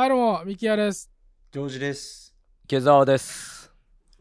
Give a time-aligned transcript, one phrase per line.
[0.00, 1.10] はい、どうも、ミキヤです。
[1.52, 2.34] ジョージです。
[2.64, 3.70] 池澤です。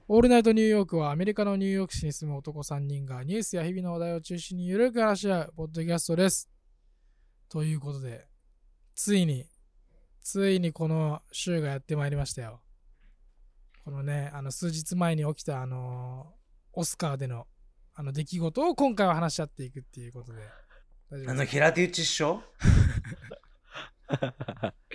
[0.10, 6.50] オールナイトニューヨークはアメリカのニューヨーク市に住む男3人がニュースや日々の話題を中心にゆるく話し合うポッドキャストです。
[7.48, 8.28] ということで、
[8.94, 9.46] ついに、
[10.22, 12.60] ついにこの週がやってまいりましたよ。
[13.86, 16.34] このね、あの数日前に起きたあの
[16.74, 17.48] オスカーでの
[17.96, 20.42] あの出来事を今回は話し合っていくっていうことで。
[21.26, 22.44] あの、平手打ちっしょ？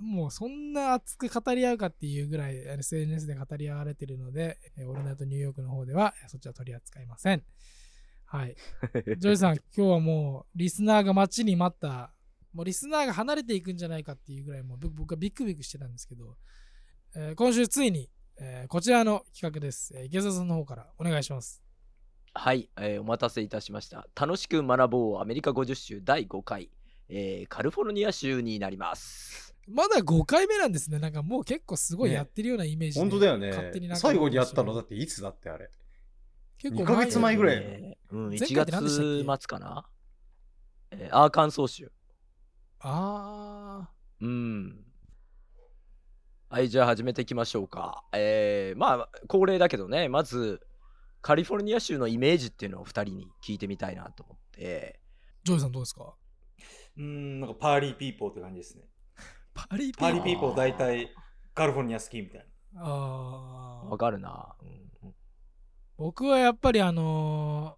[0.00, 7.42] もうそんな熱く語り合うかっていうぐらい SNS で語り合われてるので、えーオールナイトニューヨークの方ではえーそっちは取り扱いません。
[8.26, 8.56] はい。
[9.18, 12.12] ジョイさん、今日はもうリスナーが待ちに待った、
[12.52, 16.36] もうリスナーが離れていくんじゃないかっていうぐらい、もう僕僕はビックビックしてたんですけど、
[17.14, 19.94] えー今週ついに、えーこちらの企画です。
[19.96, 21.62] えー池澤さんの方からお願いします。
[22.34, 24.06] はい、えーお待たせいたしました。
[24.14, 26.70] 楽しく学ぼうアメリカ50州第5回、
[27.08, 29.47] えーカリフォルニア州になります。
[29.68, 30.98] まだ5回目なんですね。
[30.98, 33.52] なんかもう結構すごいねやってるようなイメージで、本当だよね
[33.96, 35.70] 最後にやったのだっていつだってあれ。
[36.58, 39.24] 結2ヶ月前ぐらいえーうん、前1回って何でしたっけ？
[39.24, 39.88] 月末かな、
[40.90, 41.92] えーアーカンソー州。
[42.80, 44.84] あうん。
[46.48, 48.04] はい、じゃあ始めていきましょうか。
[48.12, 50.60] えー、まあ、恒例だけどね、まず、
[51.20, 55.00] カリフォルニア州のイメージっていうのを2人に聞いてみたいなと思って。
[55.44, 56.14] ー、ジョイさんどうですか？
[56.96, 58.84] うーん、なんかパーリーピーポーって感じですね。
[59.68, 59.98] パリピ。
[59.98, 61.12] パーリーピーポー大体
[61.54, 63.88] カリフォルニア好きみたいあー。
[63.88, 64.54] わかるな。
[64.62, 64.64] う
[65.08, 65.14] ん。
[65.96, 67.76] 僕はやっぱりあの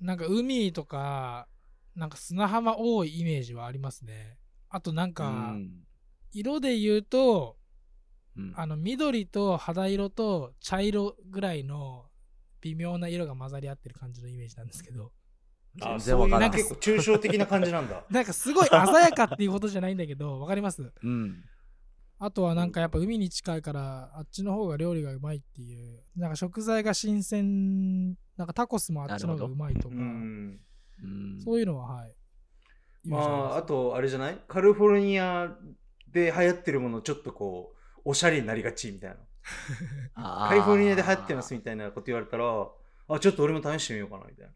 [0.00, 1.46] ーなんか海とか
[1.94, 4.38] なんか砂浜多いイメージはありますね。
[4.70, 5.84] あとなんかうん。
[6.32, 7.56] 色で言うと
[8.36, 8.52] うん。
[8.56, 12.06] あの緑と肌色と茶色ぐらいの
[12.62, 15.04] 微妙な色が混ざり合ってる感じのイメージなんですけど。
[15.04, 15.10] な。
[15.76, 18.04] 全然わからんそういう結構抽象的な感じなんだ。
[18.10, 20.92] なんかすごい鮮やかっていうことじゃないんだけどわかります？
[21.02, 21.44] うん。
[22.18, 30.60] あとはなんかやっぱ海に近いからあっちの方が料理がうまいっていうなんか食材が新鮮なんかタコスもあっちの方がうまいとかうーん。
[31.02, 32.14] うんそういうのははい
[33.04, 34.38] まあ、あとあれじゃない？
[34.46, 35.56] カリフォルニア
[36.12, 39.16] で流行ってるものちょっとこう、おしゃれになりがちみたいな。
[40.48, 42.44] カリフォルニアで流行ってますみたいなこと言われたら、
[43.08, 44.52] あ、ちょっと俺も試してみようかなみたいな。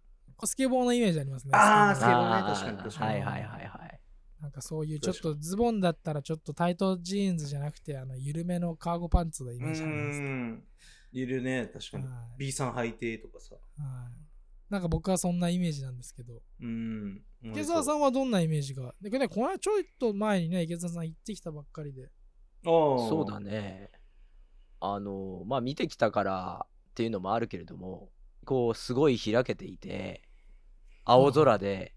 [0.46, 1.50] スケボーのイメージありますね。
[1.54, 4.00] あースケボーね確かに確かにはいはいはいはい。
[4.40, 10.26] なんかそういうちょっとズボンだったらちょっとタイトジーンズじゃなくてあの緩めのカーゴパンツのイうメージありますね。
[10.26, 10.64] ーん。
[11.12, 12.04] いるね、確かに。
[12.04, 13.54] はい B さん履いてとかさ。
[13.54, 13.60] は
[14.10, 14.24] い
[14.70, 16.42] なんか僕はそんなイメージなんですけど。
[16.60, 17.22] うーん。
[17.42, 18.94] 池澤さんはどんなイメージが？
[19.00, 22.10] で、ね、この間ちょいと前にね、池澤さん行ってきたばっかりで。
[22.64, 23.38] そそうだ。
[23.40, 23.90] ね。
[24.80, 28.10] あの、まあ見てきたからっていうのもあるけれども、
[28.46, 30.22] こう、すごい開けていて、
[31.04, 31.94] 青空で、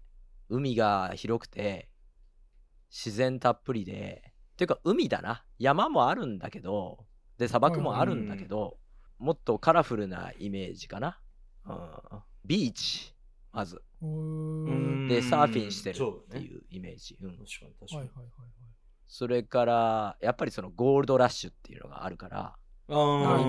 [0.48, 1.88] 海が広くて、
[2.90, 5.44] 自然たっぷりで、っていうか海だな。
[5.58, 7.06] 山もあるんだけど、
[7.38, 8.78] で、砂漠もあるんだけど、
[9.18, 11.20] もっとカラフルなイメージかな。
[11.64, 13.14] うん、ビーチ、
[13.52, 13.76] まず。
[13.76, 17.18] で、サーフィンしてるっていうイメージ。
[17.20, 18.20] うん確かに確はいかに。
[18.20, 18.58] はいはい
[19.10, 22.58] それから、やっぱりそのゴールドラッシュっていうのがあるから、
[22.88, 22.96] イメ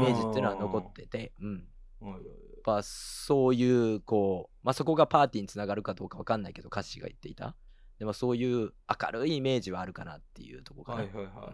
[0.08, 1.68] ージっていうのは残ってて、うん。
[2.00, 2.24] はいはい
[2.60, 7.56] ぱそういう、こう、まあ、そこがパーティーにつながるかどうかわかんないけど、カッシーが言っていた。
[7.98, 10.98] でもそういう明るいイメージはあるかなっていうところかな。
[11.00, 11.48] はいはいはいはいは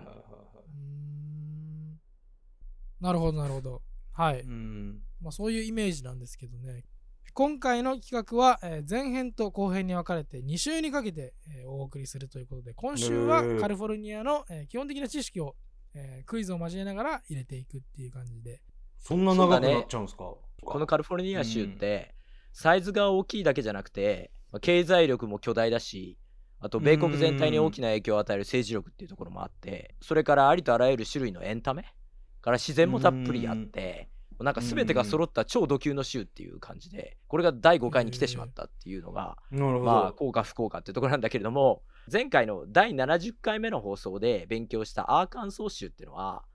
[0.67, 1.99] うーん
[3.01, 3.81] なるほどなるほど。
[4.13, 4.38] はい。
[4.38, 4.41] い。
[4.41, 5.01] うん。
[5.21, 6.85] まあ、そういうイメージなんですけどね。
[7.33, 15.55] 今回の企画は、えー前編と後編に分かれて2週にかけて、えーお送りするということで、今週はカリフォルニアの、えー基本的な知識を、
[15.93, 18.61] えークイズを交えながら入れていくっていう感じで。
[18.99, 20.33] そんな長くなっちゃうんですか？
[20.63, 22.16] このカリフォルニア州って、
[22.53, 26.17] サイズが大きいだけじゃなくて、まあ経済力も巨大だし、
[26.59, 31.93] あと米国全体に大きな影響を与える政治力っていうところもあって、それからありとあらゆる種類のエンタメ
[32.41, 34.09] から自然もたっぷりあって、
[34.40, 39.37] なんか全てが揃った超ド級の州っていう感じで、これが第5回に来てしまったっていうのが。
[39.85, 46.54] まあ、効か不効かっていうところなんだけれども、前回の第70回目の放送で勉強したアーカンソー州っていうのは、うん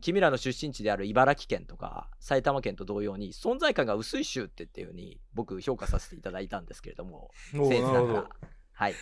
[0.00, 8.28] 君らの出身地である茨城県とか埼玉県と同様に存在感が薄い州ってっていうふうに僕評価させていただいたんですけれども、おー僭越ながらなる。
[8.72, 8.94] はい。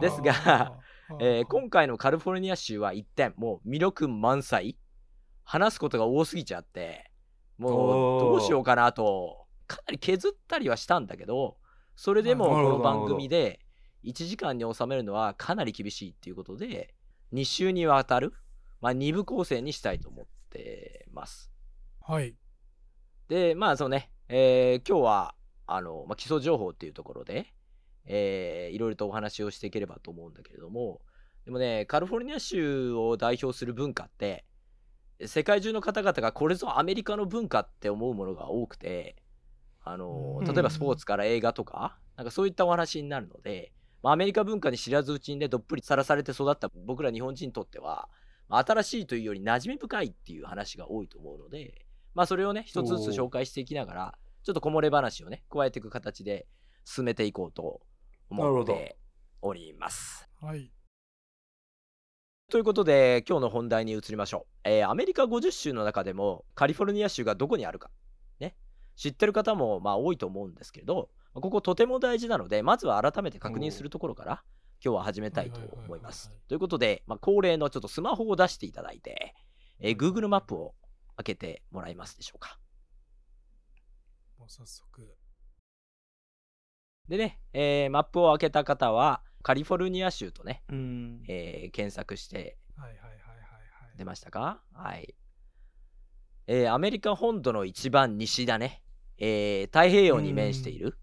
[0.00, 0.78] ですが
[1.20, 4.76] えー今回のカリフォルニア州は一点、もう魅力満載。
[5.42, 7.10] 話すことが多すぎちゃって、
[7.58, 11.56] もうどうしようかなと、かなり削ったりはしたんだけど、
[11.96, 13.58] それでもこの番組で
[14.04, 16.94] 1時間に収めるのはかなり厳しいっていうことで、
[17.32, 18.32] 2週にわたる、
[18.80, 21.50] まあ、2部構成にしたいと思ってます。
[22.00, 22.34] はい。
[23.28, 25.34] で、まあそうね、えー今日は、
[25.66, 27.52] あの、まあ、基礎情報っていうところで、
[28.06, 31.00] えーいろいろとお話をしていければと思うんだけれども、
[31.44, 34.44] でもね、カリフォルニア州を代表する文化って、
[35.26, 39.16] 世界中の方々がこれぞアメリカの文化って思うものが多くて、
[39.82, 43.72] あのうん例えばスポーツから映画とか、なんかそういったお話になるので、
[44.02, 48.08] まあ、アメリカ文化に知らずうちにね、どっぷりさらされて育った僕ら日本人にとっては、まあ
[48.58, 56.46] 新しいというより馴染み深いっていう話が多いと思うので、まあそれをね、一つずつ紹介していきながら、ちょっとこもれ話をね、加えていく形で
[56.84, 57.80] 進めていこうと
[58.28, 58.96] 思って
[59.42, 60.28] おります。
[60.40, 60.72] はい。
[62.50, 64.68] ということで、今日の本題に移りましょう。
[64.68, 67.90] えーアメリカ50州の中でもカリフォルニア州がどこにあるか、
[68.40, 68.56] ね、
[68.96, 74.42] 知ってる方もまあ多いと思うんですけれど、こことても大事なので、まずは改めて確認するところから、
[74.82, 76.32] 今日は始めたいと思います。
[76.48, 79.34] ということで、まあ、恒例のちょっとスマホを出していただいて、
[79.78, 80.74] えー Google マップを
[81.16, 82.58] 開けてもらえますでしょうか。
[84.38, 85.16] もう早速。
[87.08, 91.22] でね、えーマップを開けた方は、カリフォルニア州とね、うん。
[91.28, 92.56] えー検索して。
[93.98, 94.62] 出ましたか？
[94.72, 95.14] はい。
[96.46, 98.82] えーアメリカ本土の一番西だね。
[99.18, 100.96] えー太平洋に面している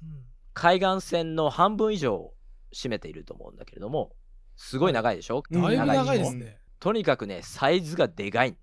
[0.00, 0.22] うん
[0.54, 2.34] 海岸線の半分以上を
[2.76, 4.14] 占めていると思うんだけれども、
[4.56, 6.60] すごい長いでしょ、うんだいぶ長いでしょですね。
[6.78, 8.56] とにかくね、サイズがでかい。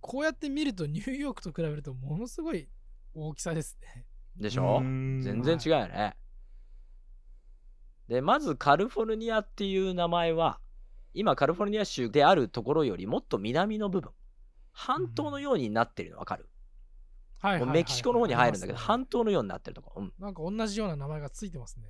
[0.00, 2.68] こうやって見るとニューヨークと比べるとものすごい
[3.14, 4.06] 大きさですね。
[4.36, 4.78] でしょ？
[4.78, 6.16] うん全然違うよね。
[8.08, 10.58] で、まずカリフォルニアっていう名前は、
[11.14, 14.10] 今カリフォルニア州であるところよりもっと南の部分、
[14.72, 16.48] 半島のようになってるのわかる、
[17.40, 20.02] はいメキシコの方に入るんだけど、半島のようになってるところ。
[20.02, 20.12] うん。
[20.18, 21.86] なんか同じような名前がついてますね。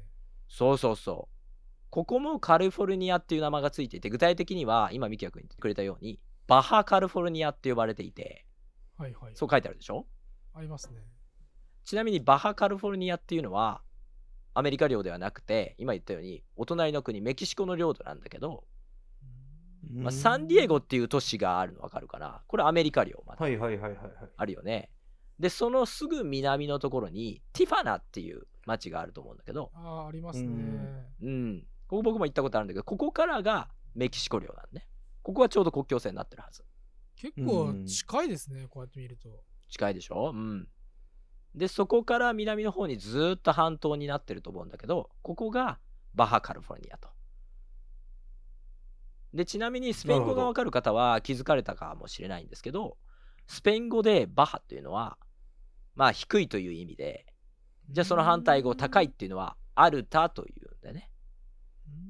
[0.51, 1.35] そうそうそう。
[1.91, 8.45] ここもカリフォルニアっていう名前がついていて、具体的には今、ミキヤ君言ってくれたように、バハカリフォルニアって呼ばれていて、
[8.99, 9.33] はいはい。
[9.35, 10.07] そう書いてあるでしょ？
[10.53, 10.99] ありますね。
[11.85, 13.81] ちなみにバハカリフォルニアっていうのは、
[14.53, 18.65] アメリカ領ではなくて、今言ったように、お隣の国、メキシコの領土なんだけど、
[19.95, 24.13] うんまあ、サンディエゴっていう都市があるの分かるかなこれアメリカ領まだはいはいはいはいはい。
[24.37, 24.91] あるよね。
[25.39, 30.47] で、そのすぐ南のところに、ティファナっていう町があると思うんだけど、ああ、ありますね。
[30.47, 31.67] うんうん。
[31.89, 34.89] ここ僕も行ったことあるんだけど、ここからがメキシコ領なんね。
[35.23, 36.65] ここはちょうど国境線になってるはず。
[37.17, 39.29] 結構近いですね、こうやって見ると。
[39.69, 40.33] 近いでしょ？
[40.35, 40.69] うん。
[41.55, 45.79] で、そこから南の方にずーっと半島になってると思うんだけど、ここが
[46.15, 47.09] バハカリフォルニアと。
[49.35, 52.97] で、ちなみにスペイン語がわかる方は気づかれたかもしれないんですけど、
[53.47, 55.19] スペイン語でバハっていうのは、
[55.95, 57.27] まあ低いという意味で、
[57.93, 61.11] じゃあその反対語高いっていうのはアルタというんだよね。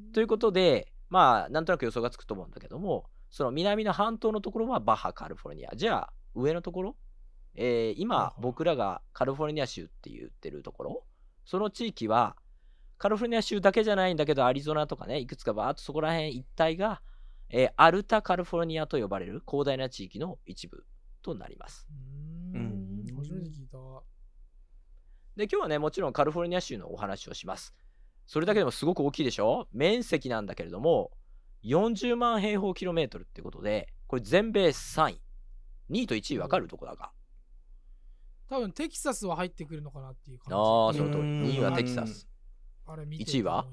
[0.07, 5.71] うんということで、まあ、なんとなく予想がつくと思うんだけども、その南の半島のところはバハカリフォルニア。
[5.75, 6.97] じゃあ、上のところ、
[7.55, 11.05] えーはい今は、い僕らがカリフォルニア州って言ってるところ、
[11.45, 12.37] その地域は、
[12.99, 17.03] カリフォルニア州だけじゃないんだけど、アリゾナとかね、いくつかバーっとそこら辺一帯が、
[17.49, 20.85] えーアルタカリフォルニアと呼ばれる広大な地域の一部
[21.23, 21.89] となります。
[22.55, 23.79] うん初めて聞いた。
[25.41, 27.75] で、今日はね、もちろんカリフォルニア州のお話をします。
[28.27, 29.67] それだけでもすごく大きいでしょ？
[29.73, 31.13] 面積なんだけれども、
[31.65, 35.21] 40万平方キロメートルってことで、これ全米3位。
[35.91, 37.13] 2位と1位分かるどこだか。
[38.51, 40.55] 多分テキサスは入ってくるのかなっていう感じ。
[40.55, 41.23] ああ、その通り。
[41.23, 42.29] うん2位はテキサス。
[42.87, 43.67] あれ見て1位は？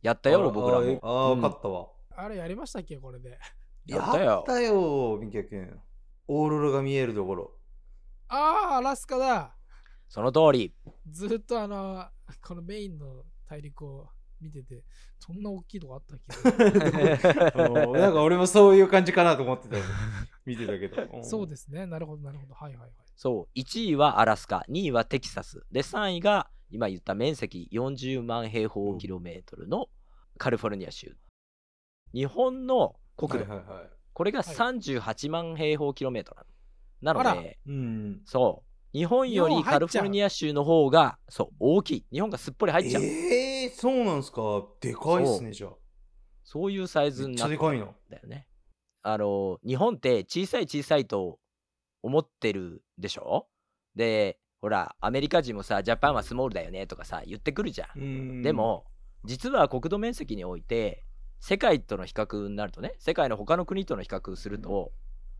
[0.00, 0.98] やったよ、僕らも。
[1.02, 1.88] ああ、うん分かったわ。
[2.16, 3.38] あれやりましたっけこれで？
[3.84, 4.40] やったよ。
[4.44, 5.68] ったよ、君。
[6.28, 7.52] オーロラが見えるところ。
[8.28, 9.54] ああ、アラスカだ。
[10.12, 10.74] その通り。
[11.10, 12.06] ずっとあの、
[12.46, 14.10] このメインの大陸を
[14.42, 14.84] 見てて、
[15.18, 16.20] そんな大きいとこあったっ
[16.52, 17.56] け？
[17.98, 19.84] なんか俺もそういう感じかなと思ってたよ。
[20.44, 21.24] 見てたけど。
[21.24, 21.86] そうですね。
[21.86, 22.52] なるほど、なるほど。
[22.52, 22.92] はいはいはい。
[23.16, 25.64] そう、1位はアラスカ、2位はテキサス。
[25.72, 29.88] で、3位が今言った面積40万平方キロメートルの
[30.36, 31.16] カリフォルニア州。
[32.12, 33.90] 日本の国土、はいはいはい。
[34.12, 36.46] これがはい38万平方キロメートル
[37.00, 37.20] なの。
[37.20, 38.22] あらなので、うん。
[38.26, 42.06] そう、日本よりカリフォルニア州の方が、そう、大きい。
[42.12, 43.02] 日本がすっぽり入っちゃう。
[43.02, 44.66] ええー、そうなんすか。
[44.80, 45.70] でかいっすね、じゃあ。
[46.44, 48.46] そういうサイズになっかいのだよね。
[49.02, 51.38] あの、日本って小さい小さいと
[52.02, 53.48] 思ってるでしょ？
[53.96, 58.00] で、ほら、アメリカ人もさ、ジャパンはスモールだよねとかさ、言ってくるじゃん。
[58.00, 58.84] うんで、も、
[59.24, 61.04] 実は国土面積において、
[61.40, 64.92] 世界との比較になるとね、世界の他の国との比較すると、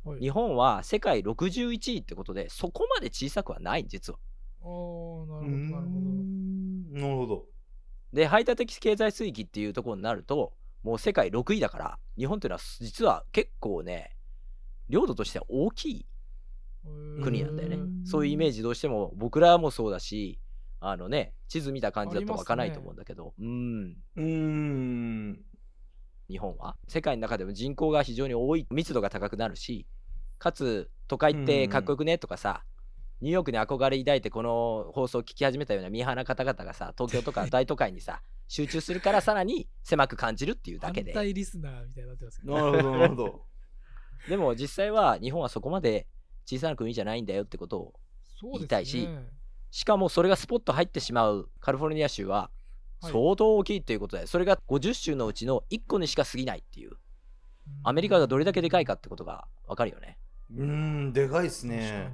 [0.04, 4.18] はい日本は世界61位ってことで、そこまで小さくはない、実は。
[4.60, 6.10] おー、なうるほど、なるほど。
[6.10, 7.46] んなるほど。
[8.12, 14.16] で、排他的経済水域っていうところになると、もう世界6位だから、日本っていうのは実は結構ね、
[14.88, 16.06] 領土としては大きい
[17.22, 17.78] 国なんだよねう。
[17.80, 20.38] んそういうイメージどうしても僕らもそうだし、
[20.80, 23.96] あのね、地図見た感じだと湧かないと思うんだけど、うん。
[24.16, 25.44] うーん。
[26.28, 29.86] 日本は世界の中でも人口が非常に多い密度が高くなるし
[30.38, 32.64] かつ都会ってかっこよくねとかさ、
[33.20, 42.54] ニューヨークに憧れ抱いてこの放送を聞き始めたようなミーハーな方々がさ東京とか 大都会にさ集中するからさらに狭く感じるっていうだけで反対リスナーみたいになってますけど。
[42.54, 43.46] なるほど、なるほど。
[44.28, 46.06] でも実際は日本はそこまで
[46.46, 47.92] 小さな国じゃないんだよってことを
[48.54, 49.30] 言いたいしね
[49.70, 52.50] しかもそれがスポット入ってしまうカリフォルニア州は
[53.02, 53.12] はい。
[53.12, 56.92] 相当大きいっていうことで、それが50州のうちの1個にしか過ぎないっていう。
[57.84, 60.18] アメリカがどれだけでかいかってことがわかるよね。
[60.54, 62.12] うーん、でかいですね。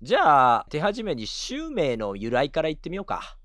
[0.00, 0.06] に。
[0.06, 3.38] じゃあ手始めに州名の由来から言ってみようか。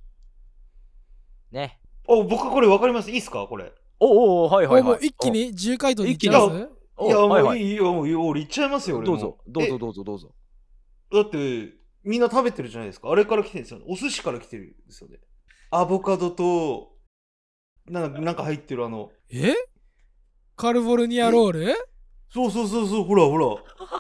[1.51, 1.79] ね。
[2.07, 3.11] お、僕これわかります。
[3.11, 3.45] いいっすか？
[3.47, 3.71] これ。
[3.99, 4.99] おおおはいはいはい。
[4.99, 6.69] う一気に10回答でいっちゃい一気にます？
[6.95, 7.75] おいや、もはいうはいいい。
[7.75, 8.25] よ、もういいよ。
[8.25, 9.77] 俺言っちゃいますよ、どうぞどうぞえ？
[9.77, 10.33] どうぞどうぞ。
[11.11, 13.11] だって、みんな食べてるじゃないですか。
[13.11, 13.85] あれから来てるんですよね。
[13.87, 15.19] お寿司から来てるんですよね。
[15.69, 16.93] アボカドと、
[17.89, 19.53] なんかなんか入ってるあの、え？
[20.55, 21.75] カリフォルニアロール？
[22.29, 23.45] そうそうそうそう、ほらほら。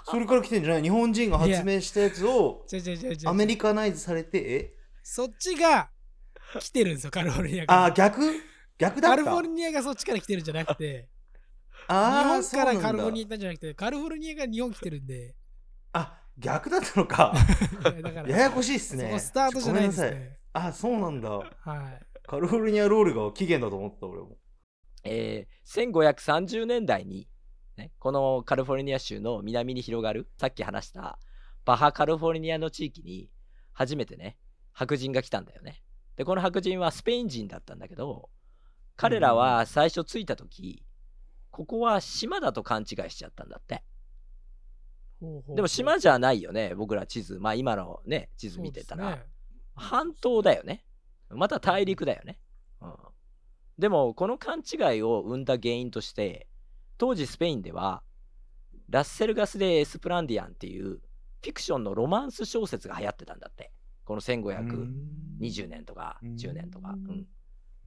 [0.05, 0.83] それから来てんじゃない？
[0.83, 4.73] 日本人が発明したやつを違う違う違う違うアメリカナイズされて、え？
[5.03, 5.89] そっちが
[6.59, 7.85] 来てるんですよ、カリフォルニアから。
[7.85, 8.21] あー、逆？
[8.77, 9.17] 逆だった？
[9.17, 11.09] カリフォルニアがそっちから来てるんじゃなくて、
[11.71, 15.35] 日あー本からそうなんだカリフォルニア行ったんじゃなくて、カリフォルニアが日本来てるんで、
[15.93, 17.33] あ、逆だったのか。
[17.81, 19.05] いやだからややこしいっすね。
[19.05, 20.19] そこスタートじゃないですごめんなさい。
[20.19, 20.36] ね。
[20.65, 21.29] あ、そうなんだ。
[21.29, 22.05] はい。
[22.25, 24.37] カリフォルニアロールが起源だと思った、俺も。
[25.03, 27.27] えー1530年代に、
[27.75, 31.19] ね、このカリフォルニア州の南に広がるさっき話した
[31.65, 33.29] バハカリフォルニアの地域に
[33.73, 34.37] 初めてね
[34.73, 35.83] 白人が来たんだよね。
[36.15, 38.29] でこの白人はスペイン人だったんだけど
[38.95, 40.83] 彼らは最初着いた時
[41.51, 43.83] ここは島だと勘違いしちゃったんだって。
[45.55, 47.39] でも島じゃないよね僕ら地図。
[47.39, 49.23] まあ今のね地図見てたら、
[49.77, 50.83] 半島だよね。
[51.29, 52.39] また大陸だよね。
[52.81, 52.93] うん、
[53.77, 56.47] でも、この勘違いを生んだ原因として、
[56.97, 58.03] 当時スペインでは、
[58.89, 63.71] ラッセルガス・デ・エスプランディアンっていうフィクションのロマンス小説が流行ってたんだって。
[64.05, 66.91] この1520年とかうん10年とか。
[66.91, 67.27] うんうん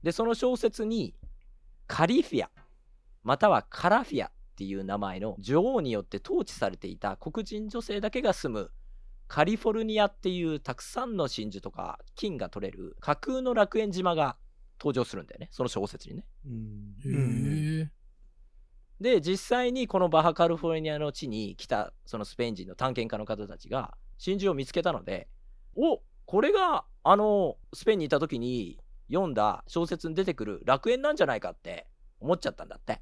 [0.03, 1.13] で、その小説に、
[1.85, 2.49] カリフィア、
[3.23, 8.71] またはカラフィアっていう名前の女王によって統治されていた黒人女性だけが住む
[9.31, 14.35] カリフォルニアっていうたくさんの真珠とか金が取れる架空の楽園島が
[14.77, 15.47] 登場するんだよね。
[15.51, 16.25] その小説にね。
[16.45, 17.91] うん。
[18.99, 25.29] で実際にこのバハカリフォルニアの地に来たそのスペイン人の探検家の方たちが真珠を見つけたので
[25.77, 31.87] おこれがあのスペインにいた時に読んだ小説に出てくる楽園なんじゃないかって
[32.19, 33.01] 思っちゃったんだって。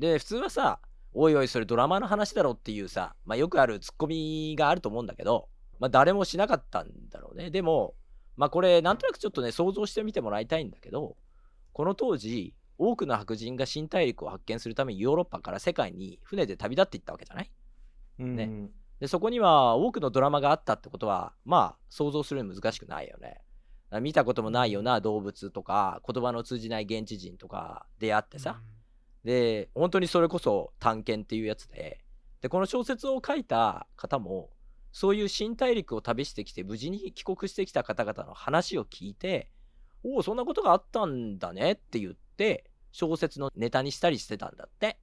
[0.00, 0.80] で普通はさ
[1.18, 7.50] おいおいそれドラマの話だろっていうさ、まあ、よくあるツッコミがあると思うんだけど、まあ、誰もしなかったんだろうね。
[7.50, 7.94] でも
[8.36, 11.16] まあこれなんとなくちょっとね想像してみてもらいたいんだけど
[11.72, 17.50] この当時多くの白人が新大陸を発見するためにヨーロッパから世界に船で旅立っていったわけじゃない？
[18.18, 18.70] うんね。
[19.00, 23.40] でそこには多くのドラマがあったってことはまあ想像するの難しくないよね。
[24.02, 28.60] 見たこともないような動物とか言葉の通じない現地人とか出会ってさ、
[29.26, 32.00] で本当にそれこそ探検っていうやつで。
[32.42, 34.50] でこの小説を書いた方も
[34.92, 39.50] そういう新大陸を旅してきて無事に帰国してきた方々の話を聞いて
[40.04, 44.98] おおそんなことがあったんだねって言って小説のネタにしたりしてたんだって。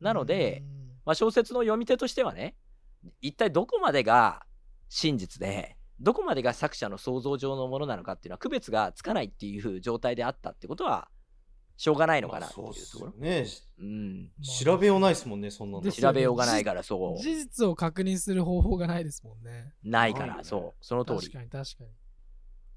[0.00, 0.62] なので、
[1.06, 2.56] まあ、小説の読み手としてはね
[3.22, 4.44] 一体どこまでが
[4.90, 11.08] 真実でどこまでが作者の想像上のものなのかっていうのは区別がつかないっていう状態であったってことは
[11.76, 13.14] しょうがないのかなっていうところよ。
[13.18, 13.46] ね。
[13.78, 14.30] うん、
[14.64, 15.92] 調べようないですもんね、そんなの。
[15.92, 19.74] 調べようがないからそう事実を確認する方法がないですもんね。
[19.84, 21.18] ないからそうその通り。
[21.20, 21.90] 確かに確かに。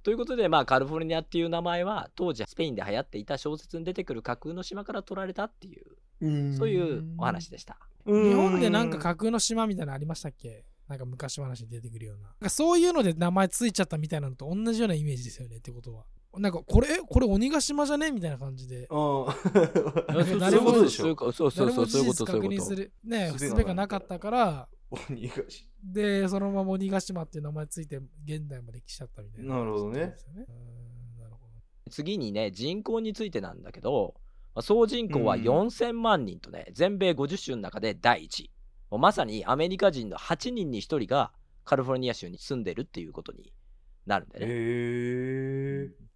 [0.03, 5.85] ということでまあカリフォルニアっていう名前は当時スペインで流行っていた小説に出てくる架空の島から取られたっていう
[6.21, 7.77] うんそういうお話でした。
[8.05, 10.65] うん日本でなんか架空の島みたいなのありましたっけ？
[10.87, 12.23] なんか昔話に出てくるような。
[12.23, 16.05] なんかそういうので名前ついちゃったみたいなのと同じようなイメージですよねってことは。
[16.37, 18.11] なんかこれ、えこれ鬼ヶ島じゃね？
[18.11, 18.81] みたいな感じで。
[18.81, 21.03] うん そうそう誰もいうことでしょ？
[21.03, 22.55] そういうことそうそう誰も事そうそういうこ実確とそういうこと。
[22.55, 22.93] 認する。
[23.03, 29.55] ね、術が術がなかったから、鬼ヶ島で、そのまま鬼ヶ島っていう名前ついて、現代まで来ちゃったみたいな。
[29.57, 30.15] なるほどねなる
[31.31, 34.13] ほど次にね人口についてなんだけど、
[34.53, 38.51] まあ総人口はうん4000万人とね、全米50州の中で第一位
[38.91, 41.31] もうまさにアメリカ人の8人に1人が
[41.65, 43.51] カリフォルニア州に住んでるっていうことに
[44.05, 44.53] なるんだよね。
[44.53, 44.55] へ
[45.85, 46.08] え。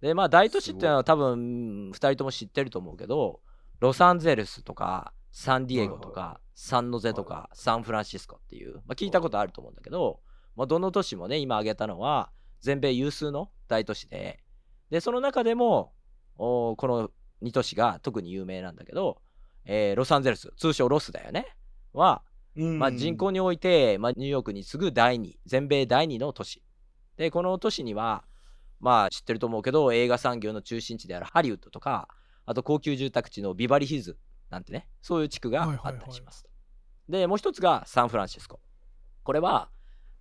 [0.00, 3.40] でまあ大都市っていうのは多分2人とも知ってると思うけど
[3.80, 10.20] ロサンゼルスとかサンディエゴとか、はいはサンノゼとか、サンフランシスコっていう、まあ、聞いたことあると思うんだけど、
[10.56, 12.30] まあ、どの都市もね今挙げたのは
[12.62, 14.42] 全米有数の大都市で
[14.90, 15.92] でその中でも
[16.38, 17.10] おこの
[17.42, 19.20] 2都市が特に有名なんだけど、
[19.66, 21.46] えーロサンゼルス通称ロスだよね
[21.92, 22.22] は、
[22.56, 26.62] うんまあ、人口において、まあ、ニューヨークに次ぐ第2全米第2の都市。
[27.18, 28.24] でこの都市には
[28.80, 32.08] まあ知ってると思うけど映画産業の中心地であるハリウッドとか
[32.44, 34.18] あと高級住宅地のビバリーヒルズ
[34.50, 36.48] なんてねそういう地区があったりしますと、
[37.08, 38.60] でもう一つがサンフランシスコ。
[39.24, 39.70] これは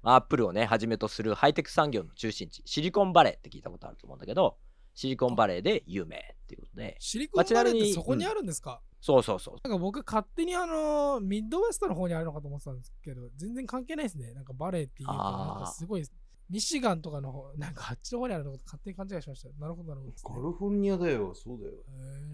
[0.01, 4.57] アップルをねはじめとするハイテク産業の中心地シリコンバレーって聞いたことあると思うんだけど
[4.93, 6.95] シリコンバレーで有名っていうことで。
[6.99, 14.33] シリコンバレーってそこにあるんですか、そうそうそうなんか僕勝手にあのミッドウェストの方にあるのかと思ってたんですけど全然関係ないですね。
[14.33, 16.03] なんかバレーっていうとあーなんかすごい
[16.49, 21.73] ミシガンとかの方なんかあっちの方にあるのかと勝手に勘違いしましたなるほどなるほどね、カリフォルニアだよ、そうだよ。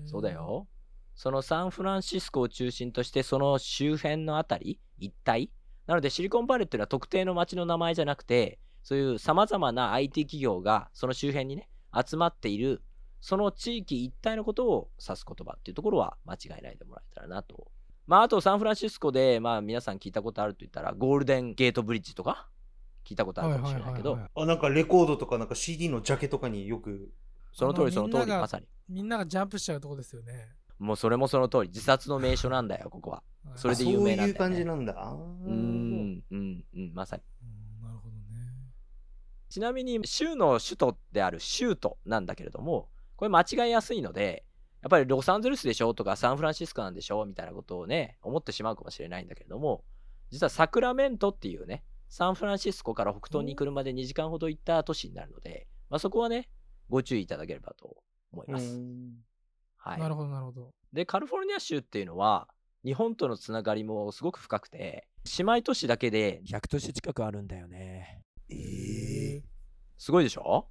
[0.05, 0.67] そうだよ。
[1.15, 5.51] そのサンフランシスコを中心として、その周辺のあたり、一帯？
[5.87, 12.81] なので、シリコンバレーっていうのは特定の町の名前じゃなくて、そういうさまざまな IT 企業がその周辺にね、集まっている、
[13.19, 17.67] その地域一帯のことを指す言葉っていうところは間違いないでもらえたらなと。
[18.07, 22.47] まあ、あとサンフランシスコで、まあ皆さん聞いたことあると言ったら、ゴールデンゲートブリッジとか？
[23.05, 27.11] 聞いたことあるかもしれないけど、あ、なんかレコードとかなんか CD のジャケとかによく。
[27.53, 28.67] その通りその通り、まさに。
[28.87, 33.17] みんながジャンプしちゃうとこですよねもうそれもその通り、自殺の名所なんだよ、ここは。
[33.17, 33.23] は
[33.55, 34.93] いそれで有名なんだよねあそういう感じなんだ。
[34.93, 37.23] うーん、うん、うん、まさに。
[37.43, 38.21] うんなるほどね
[39.49, 44.45] ちなみに州の首都である州都なんだけれどもこれ間違いやすいので
[44.81, 49.83] やっぱりロサンゼルスでしょとかサンフランシスコなんでしょみたいなことをね思ってしまうかもしれないんだけれども
[50.31, 56.49] 実はサクラメントっていうねサンフランシスコから北東に車で2時間ほど行った都市になるので、まあ、そこはね
[56.89, 57.95] ご注意いただければと
[58.33, 58.77] 思いうます。
[58.77, 59.13] ん
[59.77, 62.49] はいな、るほどなるほどでカリフォルニア州っていうのは
[62.83, 68.21] 日本とのつながりもすごく深くて姉妹都市だけで100都市近くあるんだよね。
[68.49, 69.41] えー
[69.97, 70.67] すごいでしょ？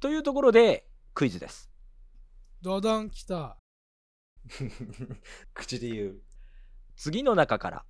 [0.00, 1.70] というところでクイズです。
[2.60, 3.56] ドダン来た
[5.54, 6.22] 口で言う。
[6.96, 7.84] 次の中から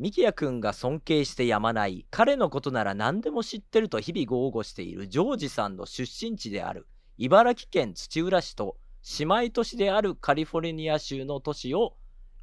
[0.00, 6.86] ミキヤくんが尊敬してやまない彼のことなら何でも知ってると日々豪語しているジョージさんの出身地である
[7.18, 8.78] 茨城県土浦市と
[9.18, 11.96] 姉妹都市であるカリフォルニア州の都市を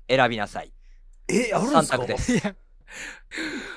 [0.07, 0.71] 選びなさい。
[1.27, 1.81] え、あるんですか？
[1.81, 2.33] 三択です。
[2.35, 2.55] いや。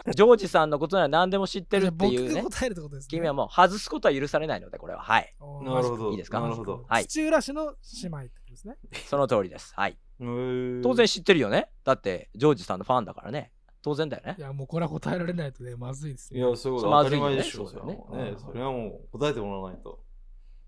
[0.15, 2.43] ジョージさんのことなら何でも知ってるっていうね。
[2.43, 3.09] 答えるってことですね。
[3.11, 5.01] 君はもう外すことは許されないのでこれは。
[5.01, 5.35] はい。
[5.41, 6.11] なるほど。
[6.11, 6.41] いいですか？
[6.41, 6.85] なるほど。
[6.87, 7.07] はい。
[7.07, 8.77] 土浦市の姉妹ってことですね。
[9.07, 9.73] その通りです。
[9.75, 9.99] はい。
[10.21, 11.71] 当然知ってるよね？
[11.83, 13.51] だってジョージさんのファンだからね
[13.83, 17.67] 当然だよねいやもうこれは答えられないとねまずいですよいや、そうそう当たり前でしょ。
[17.67, 20.01] それはもうねそうそれはもう答えてもらわないと。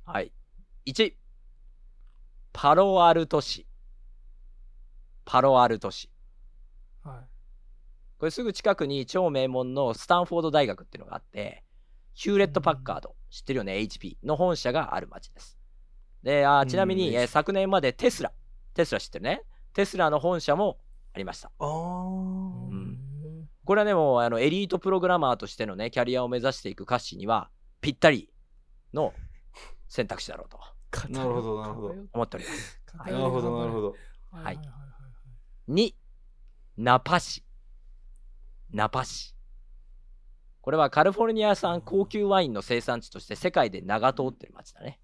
[0.05, 0.33] はい。
[0.87, 1.15] 1、
[2.53, 3.67] パロアルト市。
[5.25, 6.11] パロアルト市。
[7.05, 7.33] はい
[8.19, 11.65] これすぐ近くに超名門のスタンフォード大学っていうのがあって、
[12.15, 15.59] ヒューレット・パッカード、知ってるよね、HP の本社がある町です。
[16.23, 18.31] で、あーちなみに、うんえー昨年までテスラ、
[18.75, 19.43] テスラ知ってるね。
[19.73, 20.79] テスラの本社も
[21.15, 21.51] ありました。
[21.59, 21.69] あー。
[21.69, 22.62] ん
[23.65, 28.29] これはね、もうあのエリートプログラマーとしてのね、キャリアを目指していくカッシーには、ぴったり
[28.93, 29.13] の
[29.89, 30.59] 選択肢だろうと
[31.09, 32.81] なるほどなるほど思っております。
[32.97, 33.95] なるほど、なるほど。
[34.31, 34.73] はいはいはいは
[35.69, 35.95] い2、
[36.79, 37.45] ナパ市。
[38.73, 39.35] ナパ市。
[40.61, 45.01] これはカリフォルニア産高級ワインの生産地として世界で名通ってる町だね。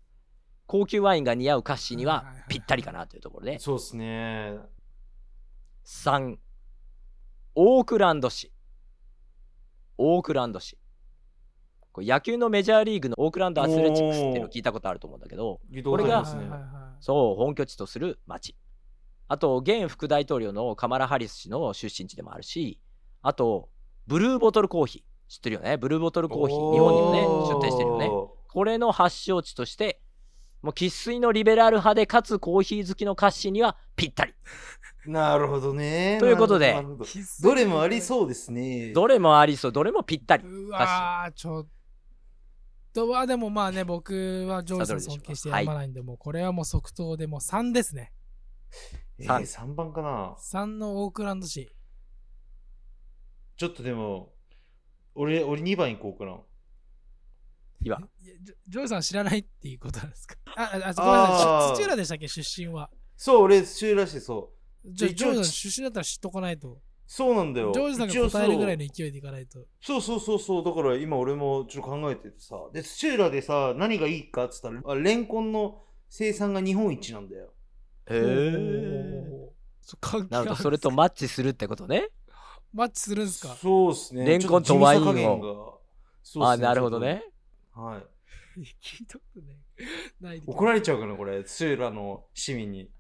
[0.67, 3.59] 高級ワインが似合うカッシーにはぴったりかなというところで。
[3.59, 4.59] そうですね。
[5.85, 6.37] 3、
[7.61, 8.53] オークランド市。
[9.97, 10.79] オークランド市。
[11.91, 16.25] これ野球のメジャーリーグのオークランドアスレチックスっていうのを聞いたことあると思うんだけど、これが
[17.01, 18.55] そう、本拠地とする町。
[19.27, 22.79] あと、現副大統領のカマラ・ハリス氏の出身地でもあるし、
[23.23, 23.71] あと、
[24.07, 25.03] ブルーボトルコーヒー。
[25.29, 25.79] 知ってるよね？
[25.79, 26.73] ブルーボトルコーヒー。
[26.75, 28.09] 日本にもね、出店してるよね。
[28.09, 30.01] これの発祥地として、
[30.63, 34.35] もう生粋のリベラル派で、かつコーヒー好きの歌詞にはぴったり。
[35.07, 36.19] なるほどね。
[36.21, 37.05] ということでなるほど
[37.43, 38.93] どれもありそうですね。
[38.93, 40.45] どれもありそう、どれもぴったり。
[40.45, 41.67] うわーちょっ
[42.93, 48.13] とはでもまあね僕はジョージさん尊敬してやまないんで、もうこれはもう即答でもう3ですね
[49.19, 51.71] えー、三3番かな？3のオークランド市
[53.57, 54.33] ちょっとでも、
[55.15, 56.39] 俺、俺2番行こうかな。
[57.81, 58.01] いわ。
[58.21, 60.37] いやジョジョージさん知らないっていうことなんですか？
[60.57, 62.29] あああごめんなさあーい土浦でしたっけ？
[62.29, 64.58] 出身はそう、俺、土浦市そう。
[64.85, 67.73] じゃあジョージさん出身だったら知っとかないとそうなんだよ。
[67.73, 70.65] ジョージさん一応が答えるぐらいそうの勢いでいかないとそうそうそうそう。
[70.65, 72.57] だから今俺もちょっと考えててさ。
[72.73, 77.51] で、土浦でさ、何がいいかっつったら、あレンコンの生産が日本一なんだよ。
[78.11, 79.49] へえ。
[80.29, 82.09] なるほそれとマッチするってことね？
[82.75, 83.55] マッチするんすか？
[83.55, 84.27] そうっすね。
[84.27, 87.25] レンコンとワインをちょっ地味さ加減がそうっすあなるほどね。
[87.75, 88.61] はい。
[88.83, 89.57] 聞いたことない
[90.21, 91.43] ない怒られちゃうかな、これ。
[91.43, 92.91] 土浦の市民に。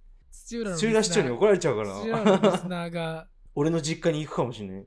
[0.48, 2.68] 土浦の土浦市長に怒られちゃうか土浦のリスな。
[2.68, 4.86] ナーが 俺の実家に行くかもしれない。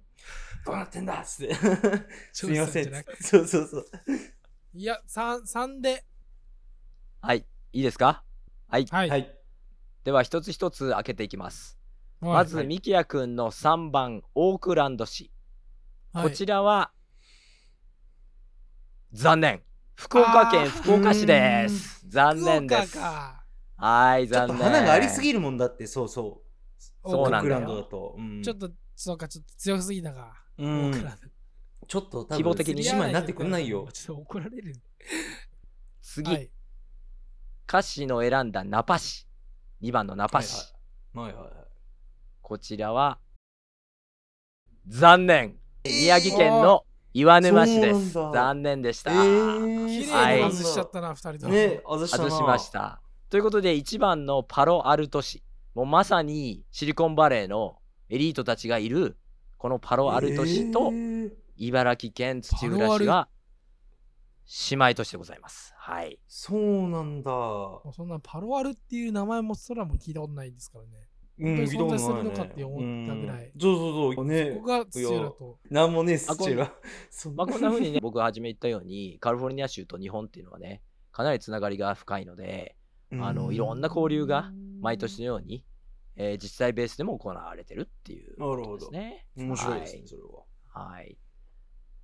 [0.66, 1.54] どうなってんだっつって。
[2.34, 3.06] すみません。
[3.20, 3.86] そうそうそう。
[4.74, 6.04] いや、3、三で。
[7.22, 7.46] はい。
[7.74, 8.24] いいですか？
[8.70, 8.86] はい。
[8.90, 9.10] はい。
[9.10, 9.38] はい。
[10.04, 11.78] では、一つ一つ開けていきます。
[12.22, 15.32] はいまず、はいミキヤくんの3番、オークランド市。
[16.14, 16.92] はいこちらは、
[19.14, 19.62] 残念。
[19.96, 22.08] 福岡県福岡市です。
[22.08, 23.00] 残念です福。
[23.00, 23.41] 岡か
[23.82, 24.72] はい、ちょっと残念。
[24.72, 26.44] 花がありすぎるもんだって、そうそ
[27.06, 27.10] う。
[27.10, 28.16] そうなんだよオークランドだと。
[28.18, 30.34] うんちょっと、そうか、ちょっと強すぎたか。
[30.58, 31.28] うんオークランド
[31.88, 33.88] ちょっと多分規模的に姉妹になってくんないよ。
[33.92, 34.76] ちょっと怒られる。
[36.02, 36.52] 次、はい。
[37.68, 39.28] 歌詞の選んだナパ市。
[39.82, 40.74] 2番のナパ市。
[41.14, 41.52] はいはいはい。
[42.42, 43.20] こちらは、
[44.88, 45.58] 残念。
[45.84, 48.12] 宮城県の岩沼市です。
[48.12, 49.12] そうなんだ残念でした。
[49.12, 51.54] えー綺はい麗に外しちゃったな、二人とも。
[51.54, 52.70] ね、外したな外しまし。
[52.70, 53.01] た。
[53.32, 55.42] ということで、1番のパロアルト市。
[55.74, 57.78] もうまさにシリコンバレーの
[58.10, 59.16] エリートたちがいる、
[59.58, 63.30] このパロアルト市とえー茨城県土浦市が
[64.70, 65.74] 姉妹都市でございます。
[65.78, 66.20] はい。
[66.28, 67.32] そうなんだ。
[67.94, 70.90] そんなパロアルっていう名前も空も聞いたことないですからね。
[71.40, 74.26] うん存在するのかって思ったぐらいうんそうそうそう。
[74.26, 75.58] ねここが土浦と。
[75.70, 76.66] なんもねえ土浦。
[77.38, 80.82] まあ、こんな風にね、僕が初め言ったように、カリフォルニア州と日本っていうのはね、
[81.14, 82.76] かなりつながりが深いので、
[83.20, 85.66] あのいろんな交流が毎年のように、
[86.16, 89.26] えー自治体ベースでも行われてるっていうことですね。
[89.36, 90.84] 面白いですね、はいそれは。
[90.92, 91.18] はい。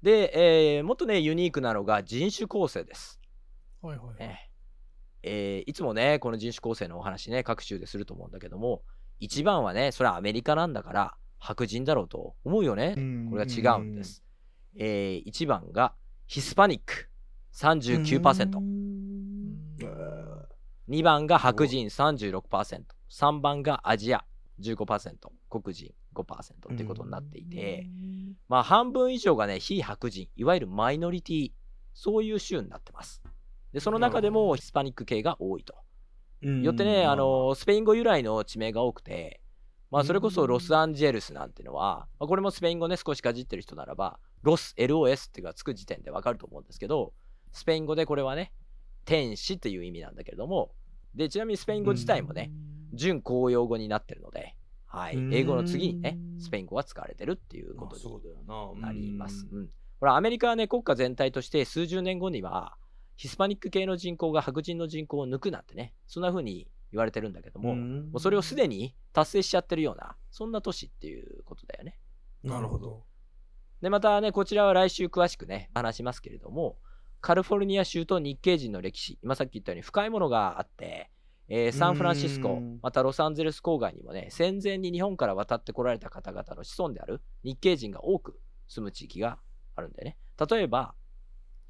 [0.01, 3.19] で、えーもっとね、ユニークなのが人種構成です。
[3.81, 4.19] はいはいはい。
[4.19, 4.49] ね
[5.23, 8.83] えーいつもね、この人種構成のお話ね、各州ですると思うんだけども、
[9.19, 12.95] 一番はね、それはアメリカなんだから、白人だろうと思うよね。
[13.29, 14.23] これが違うんです。
[14.75, 15.93] えー、1番が
[16.27, 17.09] ヒスパニック
[17.53, 18.59] 39%。
[20.89, 22.81] 2番が白人36%。
[23.09, 24.25] 3番がアジア
[24.59, 25.13] 15%。
[25.49, 27.87] 黒人5%っていうことになっていて、
[28.47, 31.51] まあ半分以上がね、非白人、いわゆるマイノリティ、
[31.93, 33.21] そういう州になってます。
[33.71, 35.75] で、その中でもヒスパニック系が多いと。
[36.41, 39.41] よってね、あの、スペイン語由来の地名が多くて、
[39.89, 47.13] まあ、それこそロスアンジェルスなんていうのは、まあ、これもスペイン語ね、少しかじってる人ならば、ロス、LOS っていうのがつく時点でわかると思うんですけど、
[47.51, 48.51] スペイン語でこれはね、
[49.07, 50.73] 天使っていう意味なんだけれども、
[51.15, 52.51] で、ちなみにスペイン語自体もね、
[52.93, 54.53] 準公用語になってるので、
[54.85, 58.03] はい、うん英語の次にね、スペイン語が使われてるっていうことに
[58.81, 58.87] な。
[58.87, 59.47] なります。
[59.49, 59.69] うんうん。
[60.01, 62.75] ほら、アメリカはね、国家全体として数十年後には、
[63.15, 71.97] ヒスパニック系の人口が白人の人口を抜くなんてね、そんな風に言われてるんだけども、もうそれをすでに達成しちゃってるような、そんな都市っていうことだよね。
[72.43, 73.03] なるほど。。
[73.81, 76.77] で、またね、こちらは来週詳しくね、話しますけれども、
[77.21, 81.09] カリフォルニア州と日系人の歴史、今さっき言ったように深いものがあって、
[81.49, 89.39] えーサンフランシスコうん、またロサンゼルス郊外にもね、戦前に日本から渡ってこられた方々の子孫である日系人が多く住む地域が
[89.75, 90.17] あるんだよね。
[90.49, 90.93] 例えば、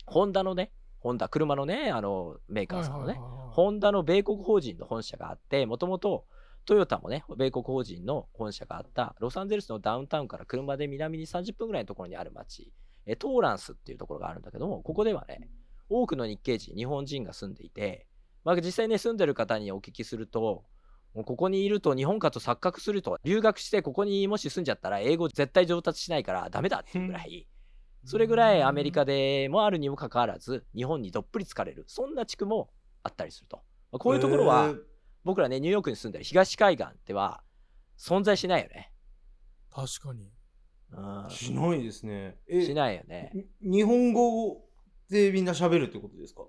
[0.05, 3.19] ホンダのね、ホンダ、車のね、あの、メーカーさんのね、
[3.51, 6.25] ホンダの米国法人の本社があって、もともと
[6.65, 12.71] トヨタもね、米国法人の本社があったロサンゼルスのダウンタウンから車で南に30分ぐらいのところにある町、
[13.07, 15.49] えトーランスっていうところがあるんだけども、ここではね、
[15.89, 18.05] 多くの日系人、日本人が住んでいて、
[18.43, 20.65] まあ、実際ね、住んでる方にお聞きすると、
[21.13, 27.47] もうここにいると日本かと錯覚すると、留学してここにもし住んじゃったら英語絶対上達しないからダメだっていうぐらい、
[28.03, 32.69] それぐらいアメリカでもあるにもかかわらず、日本にどっぷり疲れる、そんな地区も
[33.03, 33.57] あったりすると。
[33.91, 34.73] まあこういうところは、
[35.23, 37.41] 僕らね、ニューヨークに住んでる東海岸では
[37.97, 38.93] 存在しないよね。
[39.71, 40.31] 確かに。
[40.91, 42.37] うん、しないですね。
[42.47, 43.31] えしないよね。
[43.61, 44.65] に日本語
[45.09, 46.43] でみんな喋るってことですか？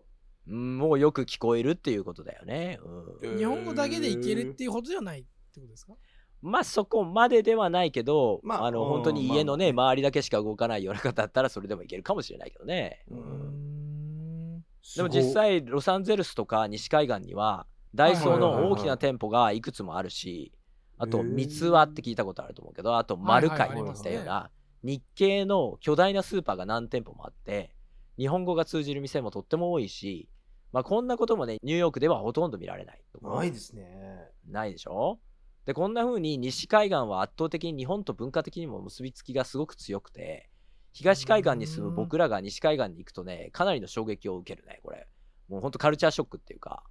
[0.47, 2.79] うん、もうよく聞こえるっていうことだよね。
[3.23, 5.95] うん、日本語だけでいけるっていうことじゃないってことですか？
[6.41, 13.05] まあそこまでではないけど、まああのうん本当に家のね、まあ周りだけしか動かないような方だったらそれでもいけるかもしれないけどね。
[13.11, 14.65] うん。
[14.97, 20.53] でも実際ロサンゼルスとか西海岸にはダイソーの大きな店舗がいくつもあるし、
[20.99, 24.51] あと三つ輪って聞いたことあると思うけど、あとマルカイってはいったような
[24.83, 27.71] 日系の巨大なスーパーが何店舗もあって、
[28.17, 30.29] 日本語が通じる店もとっても多いし、
[30.73, 33.01] まあこんなこともね、ニューヨークではほとんど見られない。
[33.23, 34.29] ないですね。
[34.49, 35.19] ないでしょ？
[35.65, 40.49] で、こんな風に西海岸は圧倒的に日本と文化的にも結びつきがすごく強くて、
[40.93, 45.07] 東海岸に住む僕らが西海岸に行くとね、かなりの衝撃を受けるね、これ。
[45.49, 46.83] もうほんとカルチャーショックっていうか、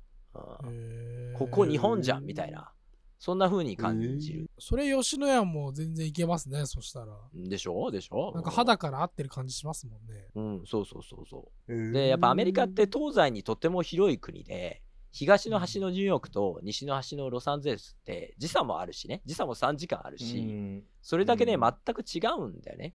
[0.63, 2.71] うんここ日本じゃんみたいな。
[3.19, 4.49] そんな風に感じる。
[4.59, 7.17] それ吉野家も全然いけますね、そしたら。
[7.33, 7.89] でしょ？
[7.89, 8.31] でしょ？
[8.35, 10.27] なんか肌から合ってる感じしますもんね。
[10.35, 11.91] うん、そうそうそうそう。
[11.91, 22.93] で、やっぱアメリカって東西にとっても広い国で、東の端のニューヨークと西の端のロサンゼルスって時差もあるしね、時差も3時間あるし、うんそれだけね、うん全く違うんだよね。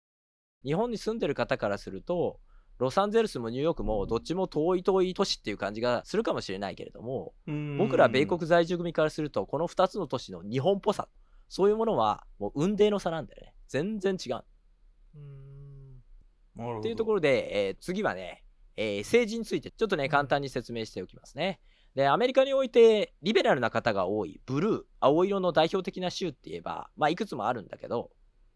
[0.66, 2.42] 日本に住んでる方からすると、
[2.80, 7.34] ロサンゼルスもニューヨークもどっちも遠い遠い都市っていう感じがするかもしれないけれども、
[7.78, 11.08] 僕ら米国在住組からすると、この2つの都市の日本っぽさ、
[11.50, 13.54] そういうものはもう雲泥の差なんだよね。
[13.68, 14.44] 全然違う。
[15.15, 16.80] うーん。
[16.80, 18.44] っていうところで、えー次はね、
[18.78, 21.60] えー政治についてちょっとね、簡単に説明しておきますね。
[21.96, 28.12] で、アメリカにおいてリベラルな方が多いブルー、青色の代表的な州って言えば、まあいくつもあるんだけど、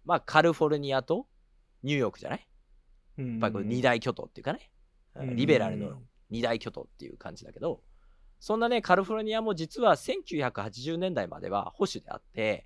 [0.05, 1.27] まあカリフォルニアと
[1.81, 2.47] ニューヨークじゃない？
[3.17, 4.71] ややっぱりこれ二大巨頭っていうかね、
[5.15, 7.81] うんリベラルの二大巨頭っていう感じだけど、
[8.39, 12.65] そんなね、カリフォルニアも実は1980年代までは保守であって、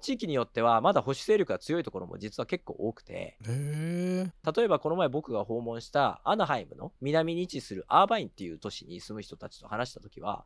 [0.00, 3.38] 地域によってはまだ保守勢力が強いところも実は結構多くて。
[3.42, 10.44] 例えばこの前僕が訪問したアナハイムの南に位置するアーバインっていう都市に住む人たちと話した時は、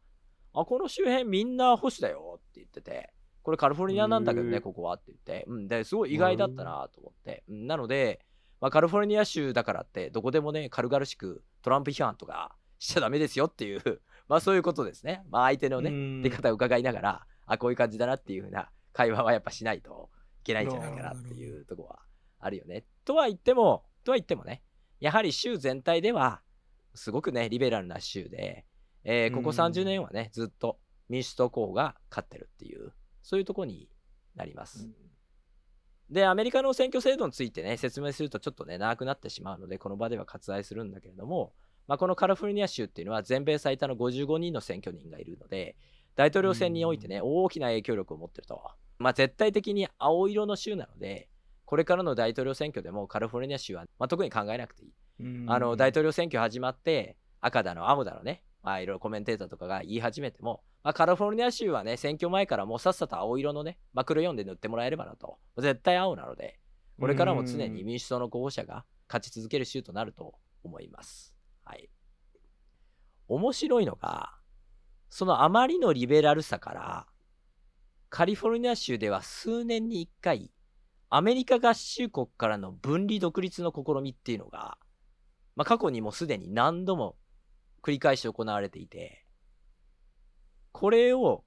[0.52, 8.20] あ、この周辺みんな保守だよって言ってて、これカリフォルニアなんだけどね、ここはって言って、うん、で、すごい意外だったなと思って、うんなので、
[8.60, 15.24] まあ、カリフォルニア州だからって、どこでもね、軽々しくトランプ批判とかしちゃダメですよっていう、 まあそういうことですね。
[15.30, 20.10] まあ相手のね、ね出方を伺いながら、あ、こういう感じだなっていうふうな会話はやっぱしないと
[20.42, 22.00] いけないんじゃないかなっていうところは
[22.38, 22.84] あるよね。
[23.04, 24.62] とは言っても、とは言ってもね、
[25.00, 26.42] やはり州全体では、
[26.94, 28.66] すごくね、リベラルな州で、
[29.04, 32.92] えーここうん30年はね、ずっと民主党候補が勝ってるっていう、
[33.22, 33.88] そういうところに
[34.34, 34.88] なります。
[36.10, 41.52] で、アメリカの選挙制度についてね、説明するとちょっとね、長くなってしまうので、この場では割愛するんだけれども、
[41.86, 45.76] まあ、このカリフォルニア州っていうのは全米最多の55人の選挙人がいるので、
[46.16, 48.60] 大統領選においてね、大きな影響力を持ってると。
[48.98, 51.28] まあ、絶対的に青色の州なので、
[51.64, 54.92] これからの大統領選挙でもカリフォルニア州は、まあ、特に考えなくていい。
[55.46, 65.38] あの大統領選挙始まって赤だの青だのね、まあ、いろいろコメンテーターとかが言い始めても、まあ、カリフォルニア州はね選挙前からもうさっさと青色のねマクロ4で塗ってもらえればなと。
[65.58, 66.58] 絶対青なので
[66.98, 71.34] これからも常に民主党の候補者が勝ち続ける州となると思います。
[71.64, 71.88] はい。
[73.28, 74.34] 面白いのが
[75.08, 77.06] そのあまりのリベラルさから
[78.08, 80.50] カリフォルニア州では数年に1回
[81.08, 84.78] アメリカ合衆国からの分離独立の試みっていうのが
[85.60, 87.16] まあ、過去にもすでに何度も
[87.82, 89.24] 繰り返し行われていて、
[90.72, 91.44] これを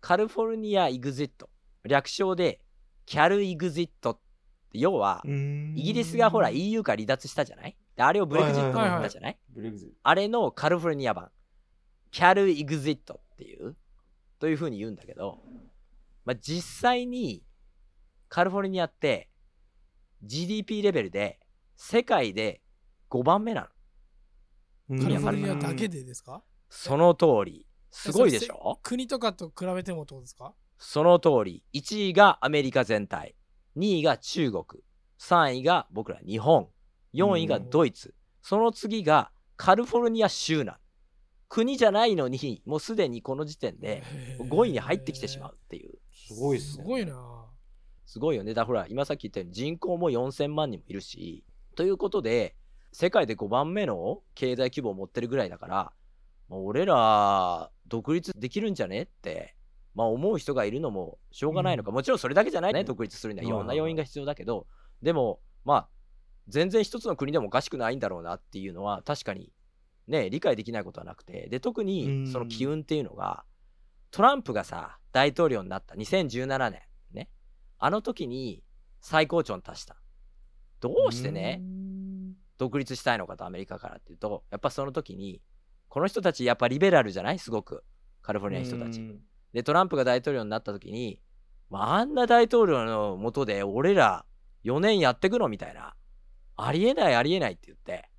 [0.00, 1.50] カリフォルニア・イグジット、
[1.84, 2.60] 略称で
[3.06, 4.20] キャル・イグジットって、
[4.74, 7.76] 要は、イギリスがほら EU から離脱したじゃない？
[7.96, 9.38] であれをブレグジットって言ったじゃない？
[9.54, 9.94] ブレグジット。
[10.02, 11.30] あれのカリフォルニア版、
[12.10, 13.76] キャル・イグジットっていう、
[14.38, 15.38] というふうに言うんだけど、
[16.24, 17.42] まあ、実際に
[18.28, 19.30] カリフォルニアって
[20.22, 21.40] GDP レベルで
[21.76, 22.60] 世界で
[23.10, 23.66] 5番目なの。
[24.88, 26.42] カリフォルニアだけでですか？
[26.70, 27.66] その通り。
[27.90, 28.78] すごいでしょ？
[28.82, 30.54] 国とかと比べてもってことですか？
[30.78, 31.62] その通り。
[31.74, 33.34] 1位がアメリカ全体。
[33.76, 34.64] 2位が中国。
[35.20, 36.68] 3位が僕ら日本。
[37.14, 38.14] 4位がドイツ。
[38.42, 40.76] その次がカリフォルニア州なん。
[41.48, 44.02] 国じゃないのに、もうすでにこの時点で
[44.38, 45.98] 5位に入ってきてしまうっていう。
[46.12, 47.46] すごいっすねすごいな
[48.04, 48.52] すごいよね。
[48.52, 52.54] だからほら、今さっき言ったように人口も4000万人もいるし、ということで、
[52.92, 55.92] 世界で5番目の経済規模を持ってるぐらいだから、
[56.48, 59.54] もう俺ら、独立できるんじゃねって、
[59.94, 61.90] まあ思う人がいるのもしょうがないのか。
[61.90, 63.46] もちろんそれだけじゃないね、独立するには。
[63.46, 64.66] いろんな要因が必要だけど、
[65.02, 65.88] でも、まあ、
[66.48, 69.52] 全然一つの国でもおかしくないんだろうなっていうのは確かに
[70.08, 73.44] ね、理解できないことはなくて、で、特にその機運っていうのが、
[74.10, 76.80] トランプがさ、大統領になった2017年、
[77.12, 77.28] ね、
[77.78, 78.62] あの時に
[79.00, 79.96] 最高潮に達した。
[80.80, 81.60] どうしてね、
[82.58, 85.40] 独立したいのかとアメリカからっていうと、やっぱその時に、
[85.88, 87.38] この人たちやっぱリベラルじゃない？
[87.38, 87.84] すごく。
[88.20, 89.00] カリフォルニアの人たち。
[89.54, 91.22] で、トランプが大統領になった時に、
[91.70, 94.26] まあ、あんな大統領のもとで俺ら
[94.64, 95.94] 4年やってくのみたいな。
[96.56, 98.10] ありえないありえないって言って、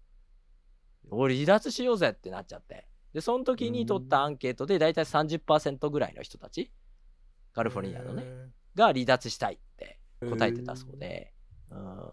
[1.12, 2.88] 俺離脱しようぜってなっちゃって。
[3.14, 6.72] で、その時に取ったアンケートで大体30%ぐらいの人たち、
[7.54, 8.24] カリフォルニアのね、
[8.76, 11.34] が離脱したいって答えてたそうで、
[11.72, 12.12] うん、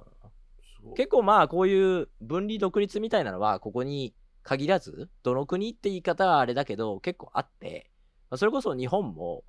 [0.94, 7.90] 結構まあこういう分離独立みたいなのはここに限らずどの国って言い方はあれだけど結構あって、
[8.30, 9.44] まあ、それこそ日本も、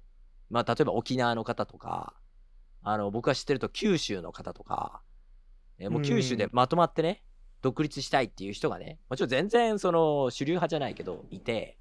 [0.50, 2.15] まあ、例えば沖縄の方とか
[2.82, 5.02] あの僕が知ってると九州の方とか、
[5.78, 7.21] えもう九州でまとまってね
[7.62, 11.78] 独立したいっていう人がねもちろん全然その主流派じゃないけどいて、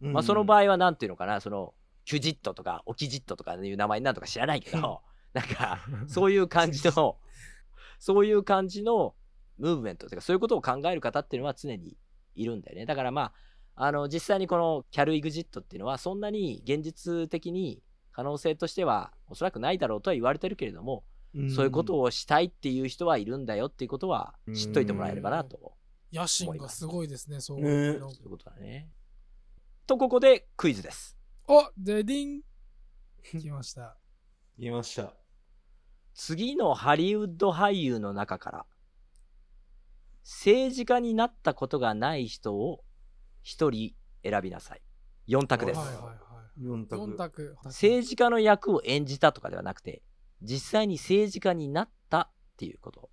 [0.00, 5.02] まあ、その場合は何ていうのかなそのキュジットとかオキジットとかいう名前になるとか知らないけど
[5.34, 7.18] なんかそういう感じの
[7.98, 9.14] そういう感じの
[9.58, 11.96] ムーブメントというかそういうことを考える方っていうのは常に
[12.34, 13.32] いるんだよねだからまあ
[13.80, 17.80] あの実際にこのキャルイグジットっていうのはそんなに現実的に
[18.12, 21.04] 可能性としてはおそらくないだろうとは言われてるけれども、
[21.54, 25.74] そういうことをしたいっていう人はいるんだよっていうことは知っといてもらえればなと
[26.12, 28.88] 野心がすごいですね、そうねいうのそういうことだね。
[29.86, 31.16] とここでクイズです。
[31.46, 32.42] おデディン
[33.40, 33.96] 来ました。
[34.58, 35.14] 言いました。
[36.20, 38.66] 次のハリウッド俳優の中から
[40.24, 42.80] 政治家になったことがない人を
[43.44, 44.82] 1人選びなさい。
[45.28, 45.78] 4択です。
[45.78, 46.12] はいはいは
[46.58, 46.60] い。
[46.60, 46.96] 4択。
[47.12, 47.56] 4択。
[47.66, 50.02] 政治家の役を演じたとかではなくて
[50.42, 53.10] 実際に政治家になったっていうこと。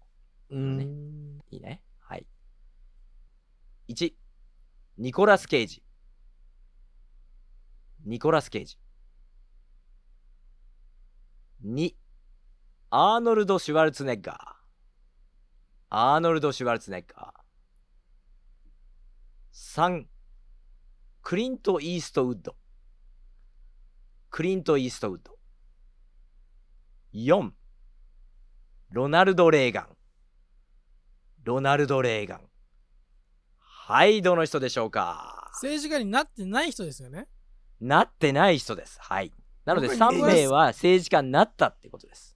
[0.50, 1.40] うーん。
[1.52, 1.84] いいね。
[2.00, 2.26] はい。
[3.88, 4.14] 1、
[4.98, 5.84] ニコラス・ケイジ。
[8.04, 8.80] ニコラス・ケイジ。
[11.64, 11.94] 2、
[12.90, 14.38] アーノルド・シュワルツェネッガー。
[15.90, 17.36] アーノルド・シュワルツェネッガー。
[19.82, 20.06] 3、
[21.22, 22.56] クリント・イーストウッド。
[24.30, 25.38] クリント・イーストウッド。
[27.14, 27.52] 4、
[28.92, 29.90] ロナルド・レーガン。
[31.44, 32.42] ロナルド・レーガン。
[33.58, 35.50] はい、どの人でしょうか？
[35.54, 37.28] 政治家になってない人ですよね。
[37.80, 39.00] なってない人です。
[39.02, 39.32] はい。
[39.64, 42.35] なので僕3名は政治家になったってことです。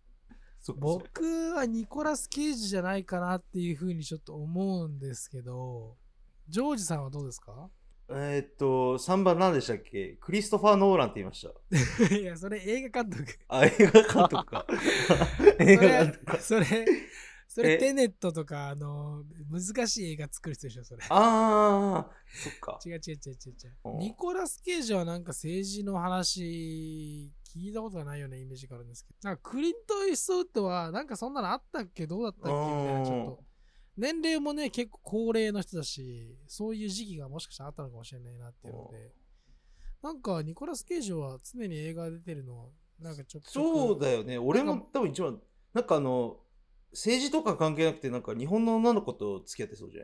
[0.73, 5.95] 僕はニコラス・ケイジじゃないかなっていうふうにちょっと思うんですけど、
[6.47, 7.69] ジョージさんはどうですか？
[8.11, 10.17] えーっと、3番何でしたっけ？
[10.19, 11.53] クリストファー・ノーランって言いました。
[12.15, 13.25] いや、それ映画監督。
[13.47, 14.65] あ、映画監督か。
[15.59, 16.65] 映 それ画監督か。、それ、
[17.47, 17.77] それえ？
[17.77, 21.03] テネットとか、あの、難しい映画作る人でしょ、それ。
[21.09, 22.79] あー、そっか。
[22.83, 23.75] 違う違う違う違う違う。
[23.85, 32.05] うんニコラス・ケイジはなんか政治の話聞いたことがないようなイメージがあるんですけど、なんかクリント・イーストウッドはなんかそんなのあったっけ？
[32.07, 32.51] どうだったっけ？
[32.51, 33.43] みたいなちょっと。
[33.97, 39.13] 年齢もね、結構高齢の人だし、そういう時期がもしかしたらあったのかもしれないなっていうので、
[40.01, 43.49] なんかニコラス・ケイジは常に映画出てるの、なんかちょっと。
[43.51, 44.37] そうだよね。
[44.37, 45.41] 俺も多分一番、
[45.73, 46.39] なんかあの、
[46.91, 50.03] 政治とか関係なくて、なんか日本の女の子と付き合ってそうじゃ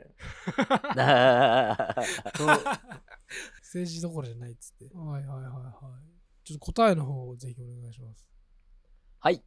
[0.96, 2.06] ない？
[3.64, 4.90] 政治どころじゃないっつって。
[4.94, 6.15] はいはいはいはい。
[6.46, 8.30] ちょっと答えの方をぜひお願いします。
[9.20, 9.44] はい。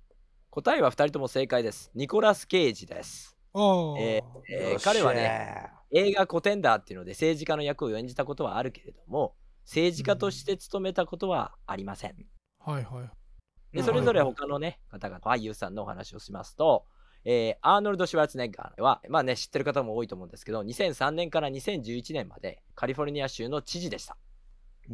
[0.51, 1.93] 答えは2人とも正解です。
[1.95, 3.37] ニコラス・ケイジです。
[3.55, 12.17] ああ、ええーよっしゃ彼はね、映画コテンダーっていうので政治家の役を演じたことはあるけれども、政治家として務めたことはありません。
[12.59, 13.77] はいはい。
[13.77, 16.85] でそれぞれ他のね、方々、俳優さんのお話をしますと、
[17.25, 24.17] えーアーノルド・シュワルツェネッガーは、まあね、知ってる方も多いと思うんですけど、2003年から2011年までカリフォルニア州の知事でした。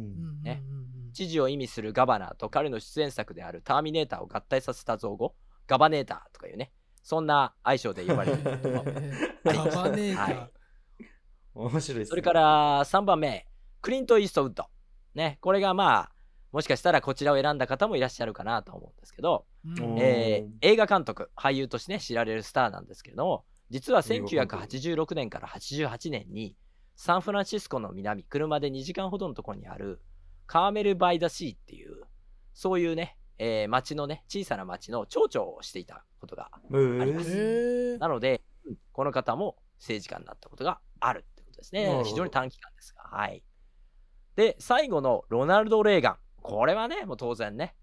[0.01, 5.33] ねうん知事を意味するガバナーと彼の出演作であるターミネーターを合体させた造語、
[5.65, 8.51] ガバネーターとかいうね、そんな愛称で呼ばれている。
[8.51, 10.35] んですけどえーガバネーター。
[10.35, 10.51] はい。
[11.53, 12.05] 面白いです、ね。
[12.05, 13.47] それから3番目、
[13.81, 14.65] クリント・イーストウッド。
[15.13, 16.11] ね、これがまあ、
[16.51, 19.97] もしかしたらこちらを選んだ方もいらっしゃるかなと思うんですけど、うん。
[19.97, 24.75] えー映画監督、俳優としてね、知られるスターなんですけれども、実は映画監督。
[24.75, 26.57] 1986年から88年に、
[26.95, 30.01] サンフランシスコの南、車で2時間ほどのところにある、
[30.47, 32.03] カーメル・バイ・ダ・シーっていう、
[32.53, 43.03] そういうね、えー町のね、小さな町の町長をしていたことがえーありますえーなので、うんこの方も政治家になったことがあるってことですね非常に短期間ですが。
[43.03, 43.43] はい。
[44.37, 46.17] で、最後のロナルド・レーガン。
[46.41, 47.75] これはね、もう当然ね、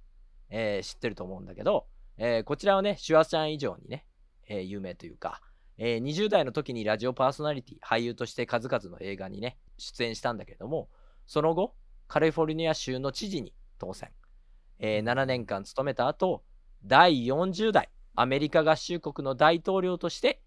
[0.48, 4.07] えー知ってると思うんだけど、えーこちらはね、シュワちゃん以上にね、
[4.48, 5.42] えー有名というか、
[5.85, 10.88] えー20代の時にラジオパーソナリティ、俳優として数々の映画にね、出演したんだけれども、
[11.27, 11.75] その後、
[12.07, 14.12] カリフォルニア州の知事に当選。
[14.79, 16.45] えー7年間務めた後、
[16.85, 20.40] 第40代アメリカ合衆国の大統領として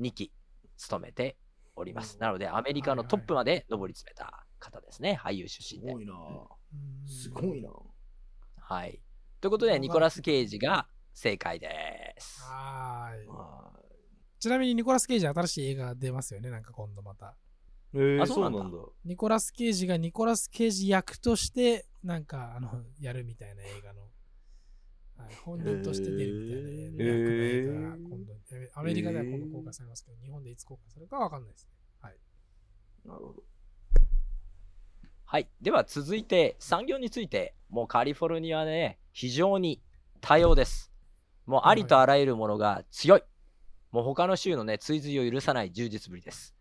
[0.00, 0.32] 2期
[0.76, 1.36] 務めて
[1.76, 2.16] おります。
[2.16, 6.00] うんなので、アメリカのトップまで上り詰めた方ですね、俳優出身ですご。
[6.00, 6.14] いな。
[6.14, 6.16] う
[7.04, 7.70] んすごいな。
[8.58, 9.00] はい。
[9.40, 12.42] ということで、ニコラス・ケイジが正解です。
[12.42, 13.79] はーい。
[14.40, 17.26] はちなみにニコラス・ケイジ新しい映画出ますよね、なんか今度また。
[17.26, 17.30] い
[17.92, 18.78] えー、あそううなんんだ。
[19.04, 24.02] ニコラス・ケイジがニコラス・ケイジ役として、なんか、あの、やるみたいな映画の。
[25.18, 31.72] はい、本人として出るみたいな映画が今度、えアメリカでは今度公開されますけど、日本でいつ公開されるかわかんないですね。
[32.00, 32.16] はい。
[33.04, 33.42] なるほど。
[35.26, 35.48] はい。
[35.60, 39.82] では続いて産業について、もうカリフォルニアね、非常に
[40.22, 40.90] 多様です。
[41.44, 43.22] もうありとあらゆるものが強い。
[43.92, 46.54] もう他の州のね、追随を許さない充実ぶりです。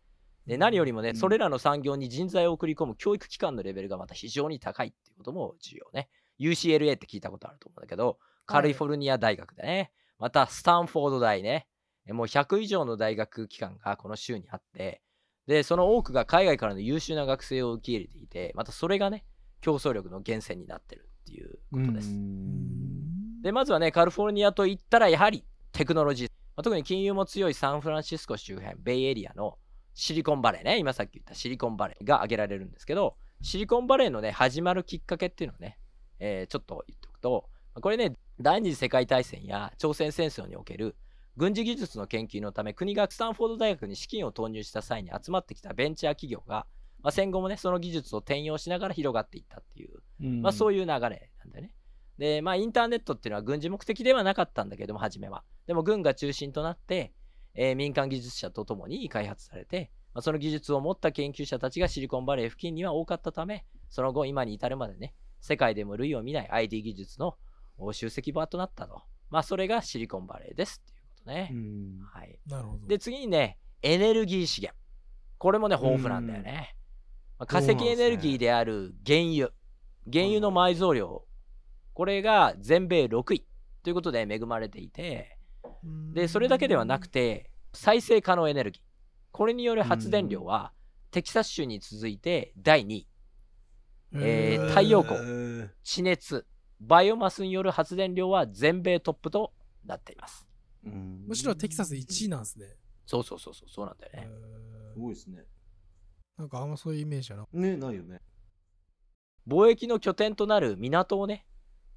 [0.47, 6.09] で何よりもね、うんそれらの産業に人材を送り込む教育機関のレベルがまた非常に高いっていうことも重要ね。
[6.39, 9.91] UCLA って聞いたことあると思うんだけど、カリフォルニア大学だね。
[10.17, 11.67] また、スタンフォード大ね。
[12.05, 15.01] えもう100以上の大学機関がこの州にあって、
[15.45, 19.25] で、その多くが海外からの優秀な学生を受け入れていて、またそれがね、
[19.61, 22.09] 競争力の源泉になってるっていうことです。
[23.43, 26.38] で、まずはね、カリフォルニアといったらやはりテクノロジー。
[26.59, 29.57] まあ特に金融も強いサンフランシスコ周辺、ベイエリアの
[29.93, 35.79] シリコンバレーね、今さっき言ったシリコンバレーが挙げられるんですけど、シリコンバレーのね、始まるきっかけっていうのをね、
[36.19, 37.49] えーちょっと言っておくと、
[37.79, 40.97] これね、第二次世界大戦や朝鮮戦争における
[41.37, 46.67] 軍事技術の研究のため、国がスタンフォード大学に資金を投入した際に集まってきたベンチャー企業が、
[47.01, 50.01] まあ、戦後もね、その技術を転用しながら広がっていったっていう
[50.41, 51.29] まあそういう流れなんだよ
[51.61, 51.71] ね。
[52.17, 55.45] で、まあインターネットっていうのは軍事目的ではなかったんだけども、初めは。
[55.69, 57.13] でも軍が中心となって、
[57.53, 67.37] えー民間技術者とともに開発されて、まあ、その技術を持った研究者たちがシリコンバレー付近には多かったため、その後今に至るまでね、世界でも類を見ない IT 技術の
[67.77, 69.03] お集積場となったと。
[69.29, 71.53] まあそれがシリコンバレーですっていうことね。
[72.11, 72.39] はい。
[72.47, 72.87] なるほど。
[72.87, 74.75] で、次にね、エネルギー資源。
[75.37, 76.75] これもね、豊富なんだよね。
[77.37, 79.51] まあ化石エネルギーである原油。
[80.11, 81.27] 原油の埋蔵量。
[81.93, 83.45] これが全米6位
[83.83, 85.37] ということで恵まれていて、
[85.83, 88.83] で、それだけではなくて、再生可能エネルギー。
[89.31, 90.73] これによる発電量は、
[91.11, 93.07] テキサス州に続いて第2位。
[94.13, 95.69] えー太陽光光。
[95.83, 96.45] 地熱、
[96.79, 99.53] バイオマスによる発電量は全米トップと
[99.85, 100.47] なっています。
[100.83, 102.75] むしろテキサス1位なんですね。
[103.05, 104.27] そうそうそうそう、そうなんだよへね。
[104.27, 105.45] ーすごいですね。
[106.37, 108.21] なんかあんまそういうイメージじゃなね、ないよね。
[109.47, 111.45] 貿易の拠点となる港をね、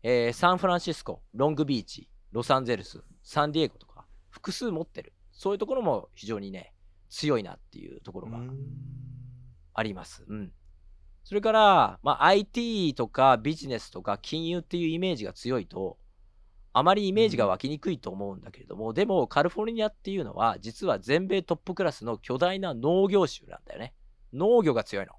[0.03, 5.13] えーサンフランシスコ、ロングビーチ、ロサンゼルス、サンディエゴとか、複数持ってる。
[5.33, 6.73] そういうところも非常にね、
[7.09, 8.59] 強いなっていうところがうん
[9.75, 10.25] あります。
[10.27, 10.53] うん。
[11.25, 15.99] それから、まあ、IT とかビジネスとか金融っていうイメージが強いと、
[16.75, 23.95] あまりイメージが湧きにくいと思うんだけれども、でもカリフォルニアっていうのは、実は全米トップクラスの巨大な農業州なんだよね。
[24.33, 25.13] 農業が強いの。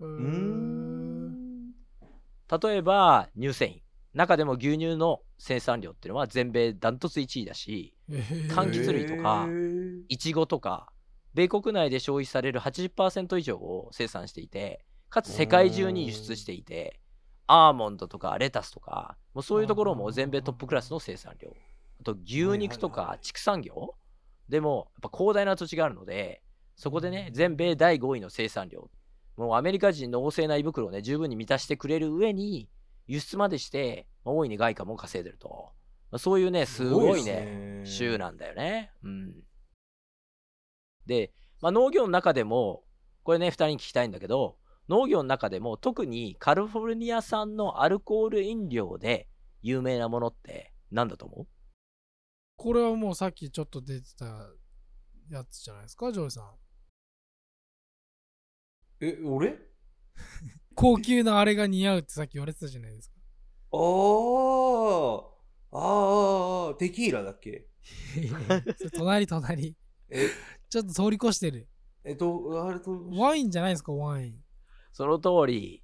[0.00, 1.72] うん。
[2.62, 3.82] 例えば乳製品
[4.14, 8.48] 中でも牛乳の生産量っていうのは全米ダントツ1位だしえー。
[8.48, 9.46] 柑橘類とか
[10.08, 10.88] いちごとか
[11.34, 17.00] 米国内で消費される80%以上を生産していてかつ世界中に輸出していて
[17.46, 21.54] アーモンドとかレタスとかもうそういうところも全米トップクラスの生産量。
[22.00, 23.94] あと牛肉とか畜産業。
[24.48, 26.42] でもやっぱ広大な土地があるので
[26.76, 28.90] そこでね全米第5位の生産量。
[29.36, 32.68] もうアメリカ人の旺盛な胃袋をね十分に満たしてくれる上に
[33.08, 35.72] 輸出までして、まあ大いに外貨も稼いでると、
[36.12, 38.92] まあそういうねすごいねす州なんだよね。
[39.02, 39.34] うん。
[41.06, 41.32] で、
[41.62, 42.84] まあ、農業の中でも、
[43.22, 44.58] これね、2人に聞きたいんだけど、
[44.90, 49.26] 農業の中でも特にカリフォルニア産のアルコール飲料で
[49.62, 51.46] 有名なものって何だと思う？
[52.56, 54.26] これはもうさっきちょっと出てた
[55.30, 56.44] やつじゃないですか、ジョイさん。
[59.00, 59.58] え、俺？
[60.80, 63.16] 高級なあれが似合うってさっき言われてたじゃないですか。
[63.72, 65.22] あー
[65.72, 67.66] あー、テキーラだっけ？
[68.78, 69.76] それ隣隣。
[70.10, 70.28] え、
[70.70, 71.68] ちょっと通り越してる。
[72.04, 74.44] えっと、あれと、ワインじゃないですか、ワイン。
[74.92, 75.82] その通り、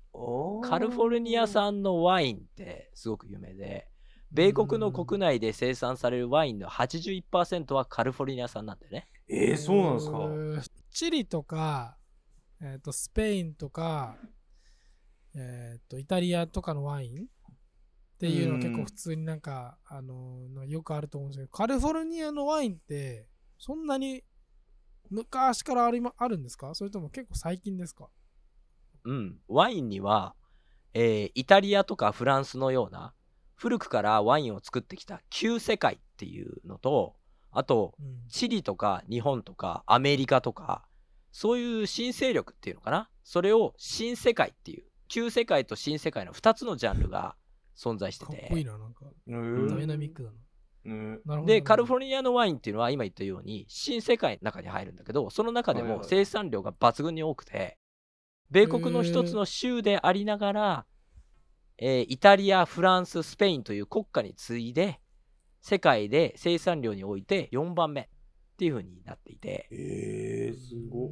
[0.63, 3.89] カリフォルニア産のワインってすごく有名で、
[4.31, 9.09] 米国の国内で生産されるワインの81%はカリフォルニア産なんだよね。
[9.29, 10.77] えー、そうなんですか？
[10.91, 11.99] チリとか、
[12.61, 14.17] えー、とスペインとか、
[15.37, 17.27] えー、とイタリアとかのワインっ
[18.19, 23.29] ていうのはうん結構普通になんか、あのーよくあると思うんですけどカリフォルニアのワインって
[23.59, 24.23] そんなに
[25.11, 26.75] 昔からあり、ま、あるんですか？
[26.75, 28.09] それとも結構最近ですか？
[29.05, 30.35] うん、ワインには、
[30.95, 33.13] えーイタリアとかフランスのような
[33.55, 37.17] 古くからワインを作ってきた旧世界っていうのと
[37.51, 38.29] あとうん。
[38.29, 40.87] チリとか日本とかアメリカとか
[41.33, 43.11] そういう新勢力っていうのかな？
[43.25, 47.37] それを新世界っていう旧世界と新世界の2つのジャンルが
[47.77, 49.07] 存在してかっこいいてな、なんか。
[49.27, 50.37] えダイーナミックだな。
[51.47, 57.79] でカリフォルルニアのワインっていうのは今言ったように新世界の中に入るんだけどその中でも生産量が抜群に多くて
[58.51, 60.87] 米国の一つの州でありながら、
[61.79, 65.01] えーイタリアフランススペインという国家に次いで
[65.63, 68.07] 世界で生産量において4番目っ
[68.59, 69.67] ていう風になっていて。
[69.73, 71.11] えー、すごっ。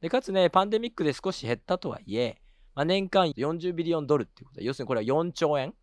[0.00, 2.42] でかつねパンデミックで少し減ったとはいえ、
[2.74, 5.74] まあ、年間40ビリオンドルっていうことで要するにこれは4兆円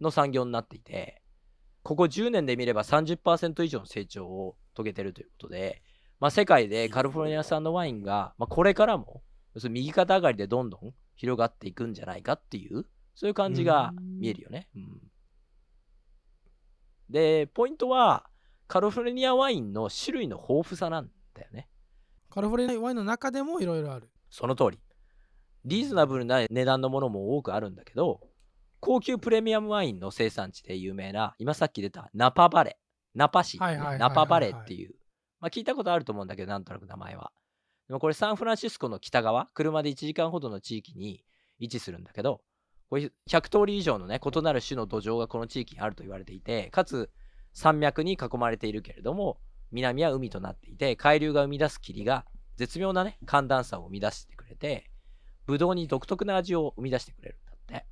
[0.00, 1.22] の産業になっていて
[1.82, 5.82] ここ10年で見れば30%以上の成長を遂げてるということで、
[6.20, 9.22] まあ、世界でカリフォルニア産のワインが、まあ、これからも
[9.54, 12.84] 要するに右肩上がりでどんどん広がっていくんじゃないかっていう
[13.14, 14.68] そういう感じが見えるよね。
[14.76, 15.08] うん
[17.10, 18.28] で、ポイントは、
[18.66, 21.68] カリフォルニアワインの種類の豊富さなんだよね。
[22.30, 24.10] カリフォルニアワインの中でもいろいろある。
[24.30, 24.78] その通り。
[25.64, 28.20] リーズナブルな値段のものも多くあるんだけど、
[28.80, 34.94] 高級プレミアムワインの生産地で有名な、今さっき出たナパバレー、ナパ市、ナパバレーっていう、
[35.40, 37.32] まあ聞いたことあると思うんだけど、なんとなく名前は。
[37.88, 41.24] でもこれサンフランシスコの北側、車で1時間ほどの地域に
[41.58, 42.42] 位置するんだけど、
[42.88, 47.10] これ100通り以上のね、異なる種の土壌がこの地域にあると言われていて、かつ
[47.52, 49.40] 山脈に囲まれているけれども、
[49.72, 52.24] 南は海となっていて、海流が生み出す霧が
[52.56, 54.90] 絶妙なね、寒暖差を生み出してくれて、
[55.48, 57.86] ブドウに独特な味を生み出してくれるんだって。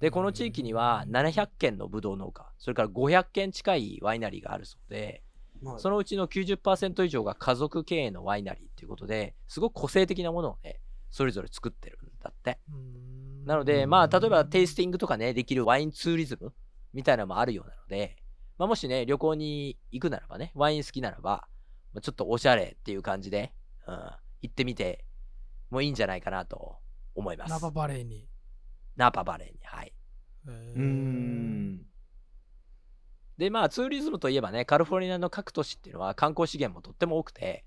[0.00, 5.22] で、この地域には700軒のブドウ農家、それから500軒近いワイナリーがあるそうで、
[5.60, 10.80] まあそのうちの90%以上が家族経営のワイナリーっていうことで、すごく個性的なものをね、
[11.10, 12.58] それぞれ作ってるんだって。
[13.44, 16.54] なので、まあ、例えばテイスティングとかね、できるワインツーリズム
[16.94, 18.16] みたいなのもあるようなので、
[18.56, 21.46] まあ、もしね、旅行に行くならばね、ワイン好きならば、
[21.92, 23.52] まあちょっとおしゃれっていう感じで、
[23.86, 23.94] うん、
[24.42, 25.04] 行ってみて
[25.70, 26.78] もいいんじゃないかなと
[27.14, 27.50] 思います。
[27.50, 28.28] ナパバレーに。
[28.96, 29.58] ナパバレーに。
[29.64, 29.92] はい。
[30.46, 30.50] う
[30.82, 31.86] ん。
[33.38, 37.64] で、まあ、ツーリズムといえばね、カリフォルニアの各都市っていうのは観光資源もとっても多くて、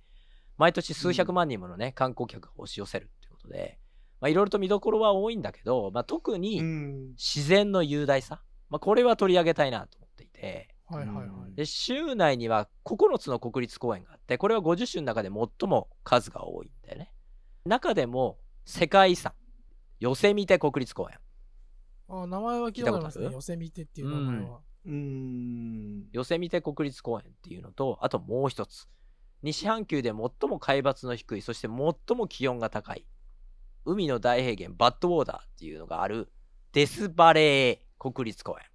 [0.58, 3.80] 毎年数百万人ものね、観光客が押し寄せるっていうことで、
[4.20, 7.10] まあ、いろいろと見どころは多いんだけど、まあ、特うにん。
[7.12, 11.56] 自然の雄大さ、まあ、これは取り上げたいなと思っていて、はいはいはい。
[11.56, 17.12] で、州内には9つの国立公園があって、これは50種の中で最も数が多いんだよね。
[17.66, 18.38] 中でも、
[18.70, 19.32] 世界遺産、
[20.02, 21.18] ヨセミテ国立公園。
[22.10, 23.30] あ名前は聞いたことありますね。
[23.32, 24.60] ヨセミテっていう名前は。
[24.86, 26.10] うーん。
[26.12, 28.90] ヨセミテ国立公園っていうのと、あともう一つ。
[29.42, 33.06] 西半球で最も海抜の低い、そして最も気温が高い、
[33.86, 36.30] 海の大平原、バッドウォーダーっていうのがある、
[36.74, 38.66] デスバレー国立公園。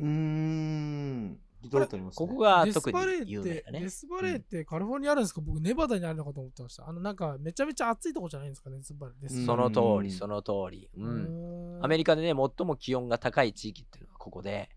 [0.00, 1.40] うーん。
[1.62, 2.26] 聞いたことあります、ね。
[2.26, 3.88] ここがデス特バレーに有名だねデ。
[3.90, 6.88] スバレーってカリフォルニアあるんですか、僕、ネバダにあるのかと思ってました。
[6.88, 9.46] あの、なんか、めちゃめちゃ暑いとこじゃないんですかね、デスバレー。
[9.46, 10.90] その通り、うんその通り。
[10.96, 11.78] うん。
[11.80, 14.70] んアメリカでね、最も気温が高い地域っていうのがここで、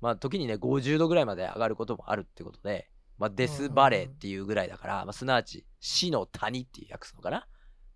[0.00, 7.46] まあ、時にね、50度ぐらいまで上がることもあるってことで、まあ、デスバレーっていうぐらいだから、まあ、すなわち死の谷っていう訳すのかな？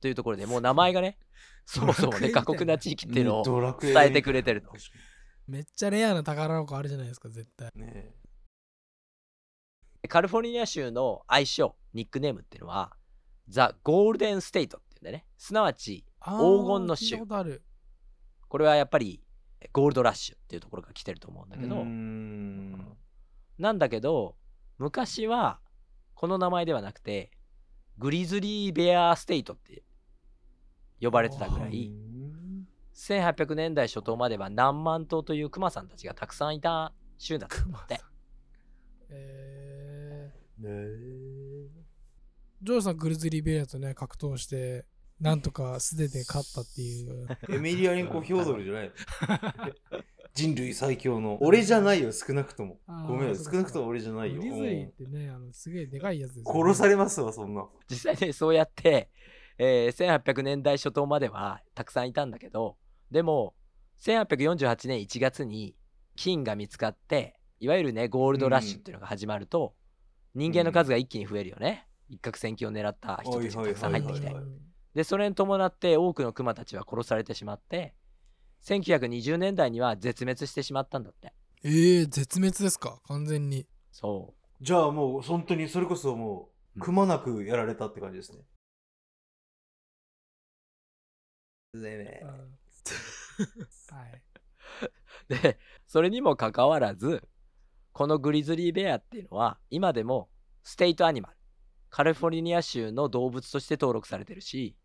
[0.00, 1.18] というところでもう名前がね、
[1.66, 4.68] そもそもね、過酷な地域っていうのを伝えてくれてると。
[4.68, 4.88] 確か
[5.48, 7.70] めっちゃレアな宝箱あるじゃないですか、絶対。
[7.74, 8.15] にね
[10.08, 12.96] カリフォルニア州の愛称、ニックネームっていうのは、
[13.48, 15.26] ザ・ゴールデン・ステイトっていうんだよね。
[15.36, 16.30] すなわち、黄
[16.66, 17.44] 金の州た
[18.48, 19.22] これはやっぱり
[19.72, 21.84] ゴールドラッシュっていうところが来てると思うんだけど。
[23.58, 24.36] なんだけど、
[24.78, 25.60] 昔は
[26.14, 27.30] この名前ではなくて、
[27.98, 29.82] グリズリーベアステイトって
[31.00, 38.00] 呼ばれてたぐらうい、ん1800年代初頭までは何万頭というクマさんたちがたくさんいた州だったんだって。
[39.10, 39.55] え
[40.58, 41.66] ねー、
[42.62, 44.84] ジョーさん、グルズリーベアとね、格闘して、
[45.20, 47.26] なんとか素手で勝ったっていう。
[47.48, 48.92] エミリアリンコ・ヒョードルじゃないの？
[50.34, 51.38] 人類最強の。
[51.40, 54.42] 俺じゃないよ、少なくともごめん、少なくとも俺じゃないよ。
[54.42, 57.66] グリズリーってね、あのすげえでかいやつです、うん殺されますわ、そんな。
[57.88, 59.08] 実際ね、そうやって、
[59.56, 62.76] えー1800年代初頭まではたくさんいたんだけど、
[63.10, 63.54] でも、
[64.00, 65.74] 1848年1月に
[66.16, 69.74] 金が見つかって、いわゆるね、ゴールドラッシュっていうのが始まると、
[70.36, 71.88] 人間の数が一気に増えるよね。
[72.10, 74.34] 一攫千金を狙った人たちがたくさん入ってきて。
[74.94, 77.94] で、それに伴って多くのクマたちは殺されてしまって、
[78.64, 81.32] 1920年代には絶滅してしまったんだって。
[81.64, 83.00] えー、絶滅ですか？
[83.06, 83.66] 完全に。
[83.90, 88.42] そじゃあもう、本当にそれこそもう、くまなくやられたって感じですね。
[91.72, 92.20] でね。
[93.90, 94.22] はい。
[95.30, 95.34] う。
[95.34, 97.26] で、それにもかかわらず、
[97.96, 100.28] このグリズリーベアっていうのは、今でも
[100.64, 101.36] ステイトアニマル、
[101.88, 104.76] カリフォルニア州の動物として登録されてるし、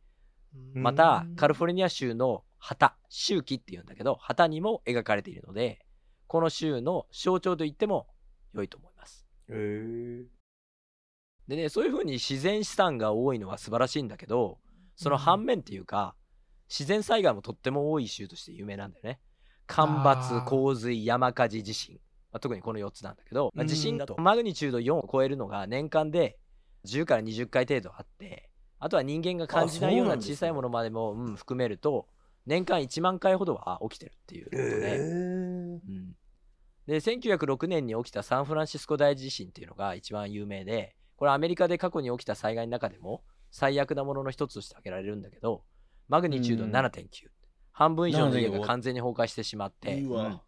[0.76, 5.86] うんまたうんカリフォルニア州の旗、周期っていうんだけど、旗にも描かれているので、
[6.28, 8.07] この州の象徴と言っても
[8.53, 9.28] 良いと思います。
[9.49, 10.26] へえ
[11.49, 14.59] でね、そういう風に自然資産が多いのは素晴らしいんだけど、
[14.95, 16.16] その反面っていうか、
[16.70, 19.20] 自然災害もとっても多い州として有名なんだよね。
[19.68, 21.99] 干ばつ洪水、山火事、地震。
[22.32, 26.38] まあ、特にこの4つなんだけど、まあうん地震だとマグニチュード4を超えるのが年間で
[26.86, 32.07] 10から20回程度あって、あとは人間が感じないような小さいものまでも、うん、含めると、
[32.45, 35.79] 年間1万回ほどは起きてるっていうことへで、えうん、
[36.88, 45.63] で1906年に起きたサンフランシスコ大地震っていうのが一番有名でこれアメリカで過去に起きた災害の中でも最悪なものの一つとして挙げられるんだけど
[46.07, 47.27] マグニチュードうん7.9、
[47.71, 50.39] 半分以上の家7年がが完全に崩壊してしまって、うん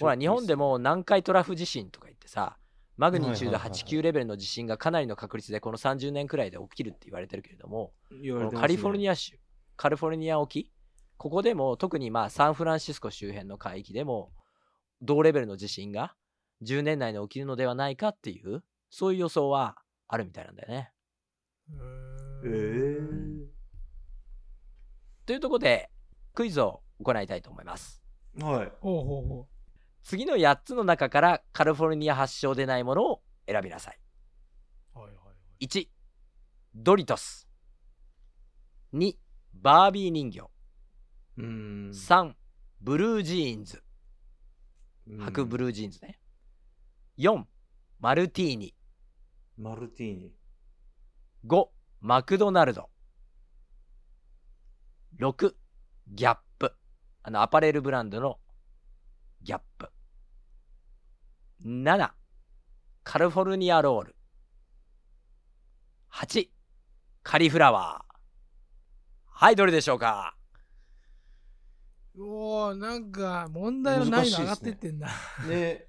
[0.00, 2.56] ほら日本でも南海トラフ地震とか言ってさ
[2.96, 9.38] マグニチュードはいはいはいはい8級レベルの地震がかなりの確率でこの30年くらいで起きるって言われてるけれども、ねカリフォルニア州
[9.76, 10.70] カリフォルニア沖？
[11.16, 14.32] ここでも特にまあサンフランシスコ周辺の海域でも
[15.02, 16.14] 同レベルの地震が
[16.62, 19.76] 10年内に起きるのではないかっていうそういう予想は
[20.08, 20.92] あるみたいなんだよね。
[22.44, 23.30] えー
[25.26, 25.90] というところで
[26.34, 28.02] クイズを行いたいと思います。
[28.40, 28.72] はい。
[28.80, 29.46] ほうほうほ
[30.02, 33.98] 次の8つの中からカリフォルニア発祥でないものを選びなさい。
[34.94, 34.98] う。
[34.98, 35.66] はいはいはい。
[35.66, 35.88] 1
[36.74, 37.48] ドリトス
[38.94, 39.14] 2
[39.54, 41.90] バービー人形うーん。
[41.90, 42.34] 3
[42.80, 43.82] ブルージーンズ
[45.08, 46.18] うん白ブルージーンズね
[47.18, 47.44] 4
[47.98, 48.74] マルティーニ
[49.58, 50.34] マルティーニ。
[51.46, 51.68] 5
[52.00, 52.88] マクドナルド
[55.18, 55.54] 6
[56.08, 56.72] ギャップ
[57.22, 58.38] あのアパレルブランドの
[59.42, 59.90] ギャップ。
[61.64, 62.10] 7
[63.02, 64.16] カリフォルニアロール。
[66.12, 66.48] 8
[67.22, 68.14] カリフラワー。
[69.26, 70.36] はいどれでしょうか？
[72.18, 75.08] おーなんか問題の難易度上がってってんだ。
[75.48, 75.86] ね。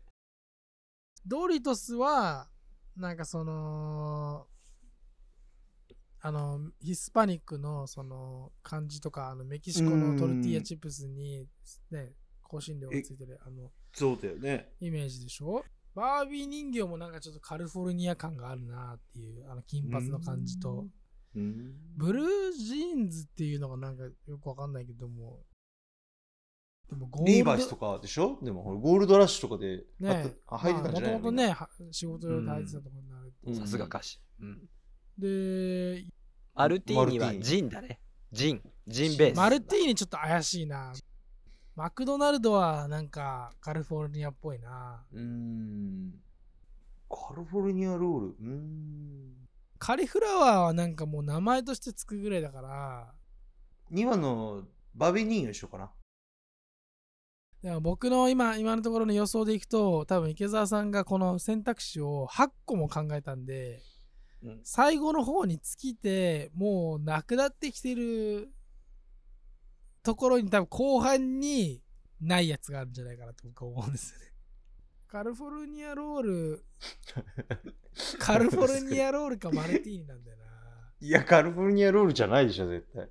[1.25, 2.47] ドリトスは、
[2.95, 4.47] なんかその、
[6.21, 11.47] あの、ヒスパニックのその漢字とか、あのメキシコのトルティーヤチップスに、
[11.91, 12.13] ね、
[12.51, 14.69] 香辛料がついてるあのそうだよね。
[14.79, 15.63] イメージでしょ？
[15.95, 20.85] バービー人形もなんかちょっとカリフォルニア感があるなっていう、あの金髪の感じと。
[21.35, 21.73] うん。
[21.97, 25.39] ブルージーンズっていうのがなんかよくわかんないけども。
[26.89, 28.37] でもゴールドリーバイスとかでしょ？
[28.41, 33.33] でも、ゴールドラッシュとかでねあ入ってたんじゃないもともとね、は仕事用で入ってたところになる。
[33.47, 34.59] うんさすが歌詞、うん、
[35.17, 36.05] で、
[36.53, 37.99] マルティーニはジンだね
[38.31, 40.93] ジンジンベースマルティーニちょっと怪しいな。
[41.75, 45.05] マクドナルドはなんかカリフォルニアっぽいな。
[45.13, 46.13] うーん。
[47.09, 48.27] カリフォルニアロール。
[48.27, 49.33] うーん。
[49.79, 53.13] カリフラワーはなんかもう名前としてつくぐらいだから、
[53.91, 54.63] 2番の
[54.93, 55.91] バビー人形にしようかな。
[57.63, 63.81] でも僕の今今のところの予想でいくと、多分池澤さんがこの選択肢を8個も考えたんで、
[64.43, 68.51] うん最後の方に尽きて、もうなくなってきてる
[70.03, 71.81] ところに多分後半に
[72.19, 74.25] ないやつがあるんじゃないかなと僕は思うんですよね。
[75.07, 76.65] カリフォルニアロール、
[78.19, 80.43] カリフォルニアロールかマルティーニなんだよな。
[81.01, 83.09] いや、カリフォルニアロールじゃないでしょ、絶対。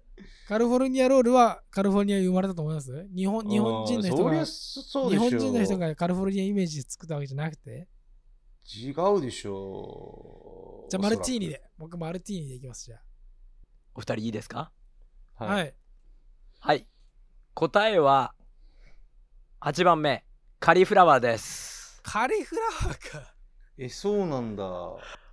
[0.48, 3.08] カリフォルニアロールはカリフォルニアに生まれたと思います？
[3.14, 7.88] 日本日本人の人が日本人の人がカリフォルニアイメージで作ったわけじゃなくて
[8.74, 11.52] 違うでしょじゃあマルティーニで。
[11.54, 13.00] で僕マルティーニでいきますじゃ
[13.94, 14.72] お二人いいですか？
[15.36, 15.62] あはい。
[15.64, 15.74] はい
[16.62, 16.86] はい。
[17.54, 18.34] 答えは
[19.62, 20.24] 8番目。
[20.58, 22.00] カリフラワーです。
[22.02, 23.34] カリフラワーか。
[23.78, 24.64] え、そうなんだ。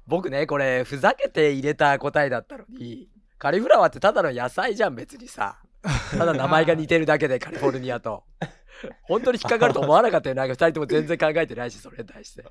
[0.08, 5.60] 僕ねこれふざけて入れた答えだったのにカリフラワーってただの野菜じゃん別にさ。
[6.18, 8.24] ただ名前が似てるだけでカリフォルニアと。
[9.04, 12.46] 本当に引っかかると思わなかったよなんか2人とも全然考えてないしそれに対して。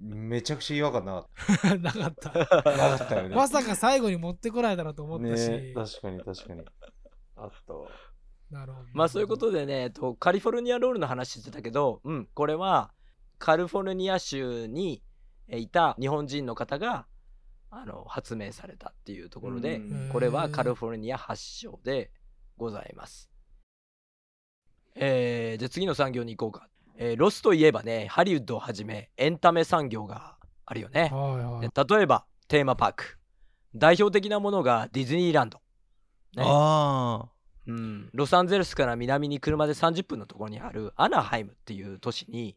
[0.00, 2.30] めちゃくちゃ違和感なかっ なかった。
[2.30, 2.38] た。
[2.38, 3.34] なかったよね。
[3.34, 6.64] まさか最後に持ってこないだろうと思ったし、ね確かに確かに。
[7.38, 7.88] あったわ。
[8.50, 12.92] なるほどまあそういうことでね、えっと、カリフォルニアロールの話してたけど、うん、これは
[13.38, 15.02] カリフォルニア州に
[15.48, 17.06] えいた日本人の方が
[17.70, 22.10] あの発明されたっていうところでうんこれはカリフォルニア発祥で
[22.56, 23.30] ございます。
[24.94, 26.68] えーじゃあ次の産業に行こうか。
[26.96, 31.10] えーロスといえばねハリウッドをはじめエンタメ産業があるよね。
[31.12, 33.18] はいはいで例えばテーマパーク
[33.74, 35.60] 代表的なものがディズニーランド。
[36.36, 37.28] ねああ。
[37.66, 42.56] うん、ロサンゼルスから南に車で30分のところにあるアナハイムっていう都市に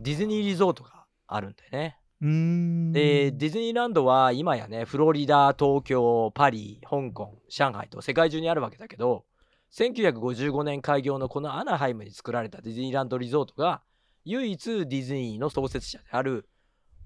[0.00, 1.98] ディズニーリゾートがあるんだよね。
[2.20, 9.24] でディズニーランドは今やねフロリダ東京パリ香港上海と世界中にあるわけだけど
[9.72, 13.82] 1955年開業のこのアナハイムに作られたディズニーランドリゾートが
[14.24, 16.48] 唯一ディズニーの創設者である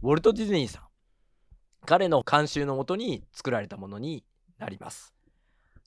[0.02, 0.82] ウォルト・ディズニーさん
[1.84, 4.24] 彼の監修のもとに作られたものに
[4.58, 5.12] なります。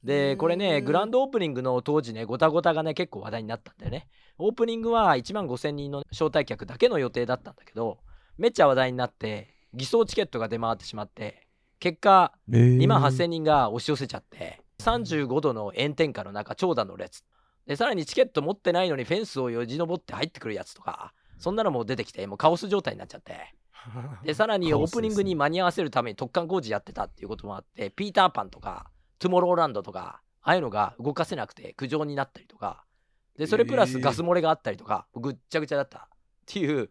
[0.06, 4.08] でこれへねーグランドオープニングの当時ねごたごたがね結構話題になったんだよね。
[4.38, 7.98] オープニングは1万5000人の招待客だけの予定だったんだけど
[8.38, 11.48] めっちゃ話題になって偽装チケットが出回ってしまって
[11.80, 17.24] 結果2万8000人が押し寄せちゃって35度の炎天下の中長蛇の列。
[17.66, 23.56] でさらにチケット持ってないのにフェンスをよじ登って入ってくるやつとかそんなのも出てきてもうカオス状態になっちゃって。
[24.24, 32.86] でさらに オープニングに間に合わせるために突貫工事やってたっていうこともあってピーターパンとかトゥモローランドとかああいうのが動かせなくて苦情になったりとか。
[33.38, 36.08] でそれプラスガス漏れがあったりとか、ぐっちゃぐちゃだった。
[36.08, 36.90] っていう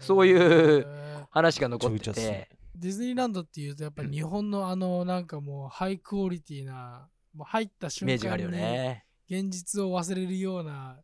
[0.00, 0.86] そういう
[1.30, 2.48] 話が残ってて。
[2.74, 9.04] ディズニーランドっていうとやっぱり日本のあのなんかもうハイクオリティなもう入ったイ瞬間にね。
[9.30, 10.98] 現実を忘れるような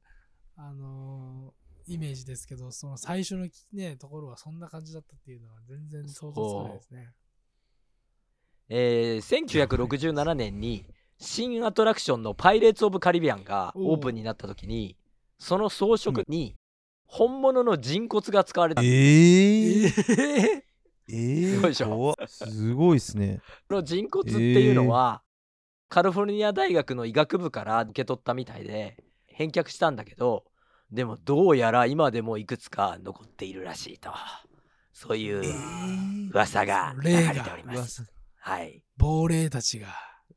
[0.56, 7.12] あのーイメージですけどその最初のねところはそんな感じだったっていうのは全然想像つかないですね。
[8.70, 10.86] えー1967年に
[11.18, 14.96] 新アトラクションのパイレーツ・オブ・カリビアンがオープンになった時に
[15.38, 16.54] その装飾に
[17.04, 18.82] 本物の人骨が使われた。
[18.82, 20.64] えええ
[21.12, 22.16] えすごいでしょ？
[22.28, 23.40] すごいっすね。
[23.68, 25.22] この人骨っていうのは、
[25.88, 30.44] カリフォルニア大学の医学部から受け取ったみたいで返却したんだけど
[30.92, 34.10] でもどうやら今でもいくつか残っているらしいと。
[34.92, 38.04] そういう噂が流れております。
[38.40, 39.88] はい、亡霊たちが。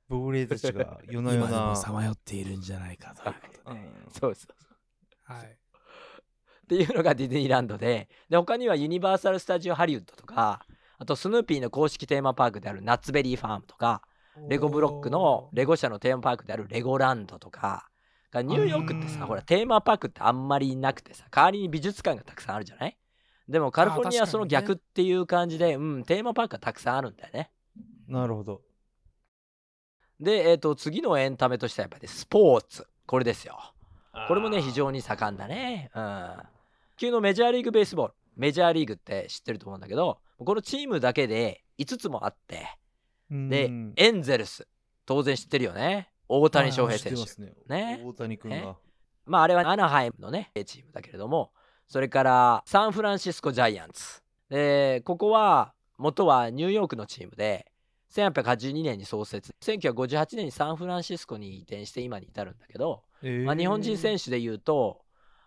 [0.10, 1.48] 亡霊たちが夜な夜な。
[1.48, 1.76] 今でも。
[1.76, 3.80] さまよっているんじゃないかということで。
[3.80, 3.92] うん。
[4.12, 5.46] そうそうはい。
[5.46, 10.66] っていうのがディズニーランドでで他にはユニバーサル・スタジオ・ハリウッドとか
[10.98, 14.02] あとスヌーピーの公式テーマパークであるナッツベリーファームとか
[14.48, 17.90] レゴブロックのレゴ社のテーマパークであるレゴランドとか
[18.32, 19.10] がニューヨークってうん。
[19.10, 22.98] さほらテーマパークってあんまりなくてさ代わりに美術館がたくさんあるじゃない？
[23.50, 27.52] でもカリフォルニアはその逆っていう感じで、うんテーマパークがたくさんあるんだよね
[28.08, 28.62] なるほど。
[30.20, 32.88] で、えー、と次のエンタメとしてはやっぱりスポーツ。
[33.06, 33.60] これですよ。
[34.28, 35.92] これもね非常に盛んだね。
[35.96, 36.34] うん。
[36.98, 38.14] 球のメジャーリーグベースボール。
[38.36, 42.68] メジャーリーグって知ってると思うんだけどこのチームだけで5つもあって
[43.30, 43.94] でうん。
[43.96, 44.68] エンゼルス
[45.06, 46.10] 当然知ってるよね。
[46.30, 47.42] 大谷翔平選手。
[47.42, 47.54] ね。
[47.68, 48.02] ね。
[48.04, 48.62] 大谷君ね。
[48.62, 48.76] が。
[49.26, 51.52] まああれはアナハイムのねチームだけれども
[51.88, 54.22] それからサンフランシスコジャイアンツ。
[54.50, 57.72] でここは元はニューヨークのチームで
[58.14, 63.04] 1882年に創設1958年にサンフランシスコに移転して今に至るんだけど、
[63.46, 65.02] まあ、日本人選手でいうと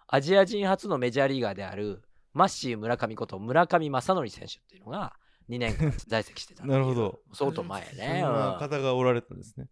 [0.08, 2.02] アジア人初のメジャーリーガーである
[2.32, 5.14] マッシー村上こと村上正則選手っていうのが
[5.48, 7.20] 2年間在籍してた なるほど。
[7.32, 9.68] 相当前そんね、なうん方がおられたんですね。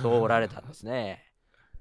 [0.00, 1.24] そうおられたんですね。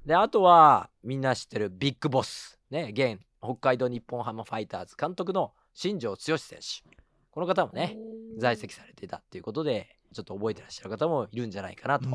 [0.06, 6.98] で、あとはみんな知ってるビッグボス、ね、現北海道日本ハムファイターズ監督の新庄剛志選手。
[7.32, 7.98] この方もね、
[8.38, 12.08] 在籍されていたっていうことで、ちょっと覚えてらっしゃる方もいるんじゃないかなと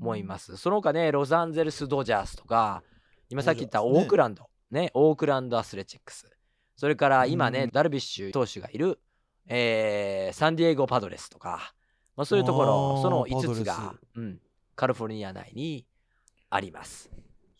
[0.00, 0.56] 思います。
[0.56, 2.82] その他ね、ロサンゼルス・ドジャースとか、
[3.28, 6.30] 今さっき言ったオークランド、ね、オークランド・アスレチックス。
[6.76, 7.70] それから今ね、うん。
[7.70, 9.00] ダルビッシュ投手がいる、
[9.46, 11.74] えーサンディエゴ・パドレスとか、
[12.16, 13.60] まあ、そういうところそのパドレス。
[13.60, 14.40] 5つが、うん、
[14.76, 15.86] カリフォルニア内に
[16.50, 17.10] あります。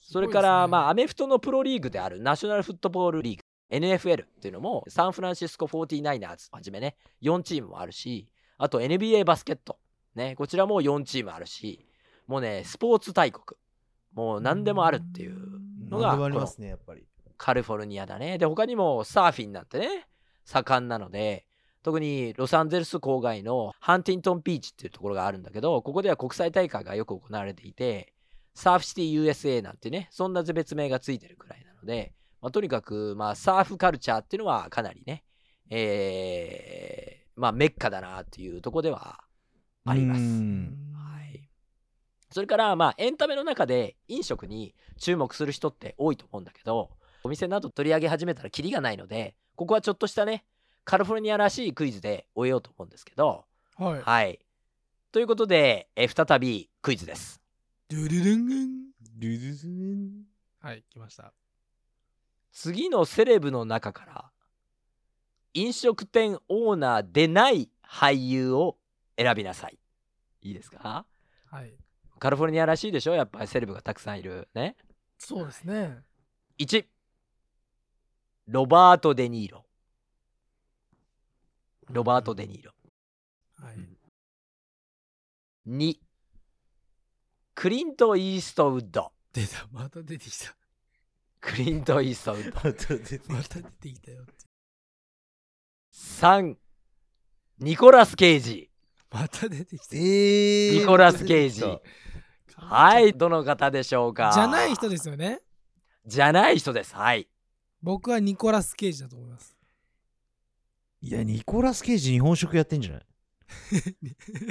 [0.01, 8.27] それから、まあ、アメフトのプロリーグであるナショナルフットボールリーグ NFL っていうのもサンフランシスコ 49ers はじめね4チームもあるし
[8.59, 9.79] あと NBA バスケット
[10.15, 11.87] ねこちらも4チームあるし
[12.27, 13.59] もうねスポーツ大国
[14.13, 17.05] もう何でもあるっていうのがありますね、やっぱり。
[17.37, 18.39] カリフォルニアだね。
[18.39, 20.09] で、他にもサーフィンなんてね、
[20.45, 21.47] 盛んなので、
[21.83, 28.13] 特にロサンゼルス郊外のハンティントンビーチっていうところがあるんだけど、ここでは国際大会がよく行われていて、
[28.55, 35.23] サーフシティ USA なんてね、そんな別名がついてるくらいなので、まあ、とにかく、まあ、サーフカルチャーっていうのはかなりね、
[35.71, 39.21] えーまあ、メッカだなっていうところでは
[39.85, 40.21] あります。
[40.21, 41.49] うんはい、
[42.31, 46.91] それからまあエンタメの中で飲食に注目する人って多いと思うんだけど
[47.25, 50.45] お店など取り上げ始めたらキリがないのでここはちょっとしたね
[50.85, 53.45] カリフォルニアらしいクイズで終えようと思うんですけど
[53.77, 54.03] はい。
[54.03, 54.39] はい
[55.11, 57.41] ということでえ再びクイズです
[57.89, 60.29] ドゥルルングンルルズン
[60.61, 61.33] はい、来ました。
[62.53, 64.31] 次のセレブの中から
[65.55, 68.77] 飲食店オーナーでない俳優を
[69.17, 69.79] 選びなさい。
[70.43, 71.07] いいですか？
[71.47, 71.75] はい。
[72.19, 73.15] カリフォルニアらしいでしょ？
[73.15, 74.49] やっぱりセレブがたくさんいる。
[74.55, 74.77] ね？
[75.19, 75.99] そうですね。
[76.59, 76.85] 1
[78.47, 79.65] ロバート・デ・ニーロ。
[81.91, 82.73] ロバート・デ・ニーロ。
[83.57, 83.77] はい。
[85.69, 85.99] 2
[87.55, 89.13] クリント・イーストウッド。
[89.33, 90.57] 出た、また出てきた。
[91.41, 92.57] クリント・イーストウッド。
[93.35, 94.25] また出てきたよ。
[95.93, 96.57] 3
[97.61, 98.71] ニコラス・ケイジ
[99.11, 99.97] また出てきた。
[99.97, 101.65] えー、ニコラスケイジ
[102.55, 104.31] はいどの方でしょうか。
[104.35, 105.41] じゃない人ですよね。
[106.07, 106.95] じゃない人です。
[106.95, 107.29] はい。
[107.83, 109.57] 僕はニコラス・ケイジだと思います。
[111.01, 113.03] いや、ニコラス・ケイジ日本食やってんじゃない？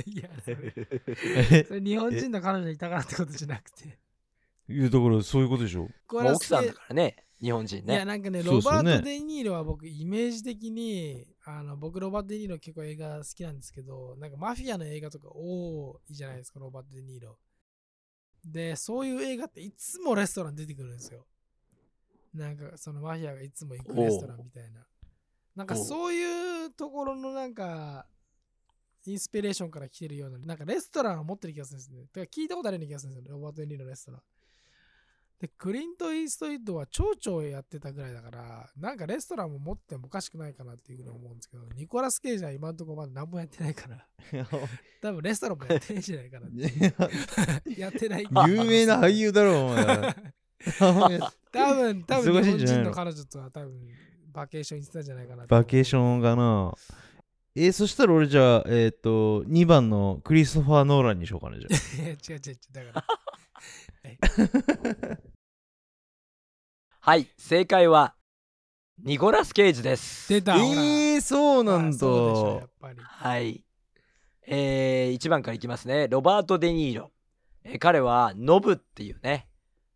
[0.12, 4.00] いや、それそれ日本人の彼女いたからってことじゃなくて。
[4.70, 5.90] いうところ、そういうことでしょ？
[6.10, 17.38] 奥さんだからね日本人いや、ねなんかね、そうっすよねロバート・デ・ニーロは僕、イメージ的に、あの僕、ロバート・デ・ニーロ結構映画好きなんですけど、なんかマフィアの映画とか多いじゃないですか、ロバート・デ・ニーロ。
[18.44, 21.26] で、そういう映画っていつもレストラン出てくるんですよ。
[22.34, 24.86] なんかそのマフィアがいつも行くレストランみたいな。
[25.56, 28.08] なんかおうそういうところのなんか、
[29.06, 32.02] インスピレーションから来てるような、なんかレストランを持ってる気がするんですね。
[32.02, 34.22] だから聞いたことあるような気がするんですよ、ロバート・デ・ニーロのレストラン。
[35.40, 44.08] で、クリント・イーストウッドは町長やってたぐらいだから、なんかレストランも持ってもおかしくないかなっていうふうに思うんですけど、ニコラス・ケイジは今のところまだ何もやってないから、
[45.02, 47.70] 多分レストランもやってないんじゃないかなって。
[47.80, 48.24] やってない。
[48.50, 50.16] 有名な俳優だろ、お前。
[50.80, 50.94] 多
[51.74, 53.88] 分、多分日本人の彼女とは多分
[54.34, 55.46] バケーション行ってたんじゃないかな。
[55.46, 56.74] バケーションかな。
[57.56, 62.02] えー、そしたら俺じゃあ、えっ、と、2番のクリストファー・ノーランにしようかな、じゃあ。
[62.04, 62.58] いや違う違う違う。
[62.72, 63.06] だから、
[67.02, 68.16] はい、正解は
[69.00, 70.28] ニコラス・ケイジです。
[70.30, 70.66] 出た、ほら。
[70.66, 71.98] えー、そうなんだ。
[71.98, 73.00] そうでしょやっぱり。
[73.00, 73.64] はい。
[74.48, 76.08] えー、1番からいきますね。
[76.08, 77.12] ロバート・デ・ニーロ。
[77.64, 79.48] えー彼はノブっていうね、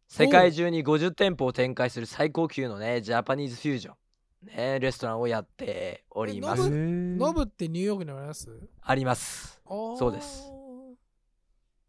[0.08, 8.50] 世界中に50店舗を展開する最高級のね、ジャパニーズフュージョン、ね、レストランをやっておりまノブノブってニューヨークにあります？
[8.82, 9.62] あります。
[9.66, 10.52] そうです。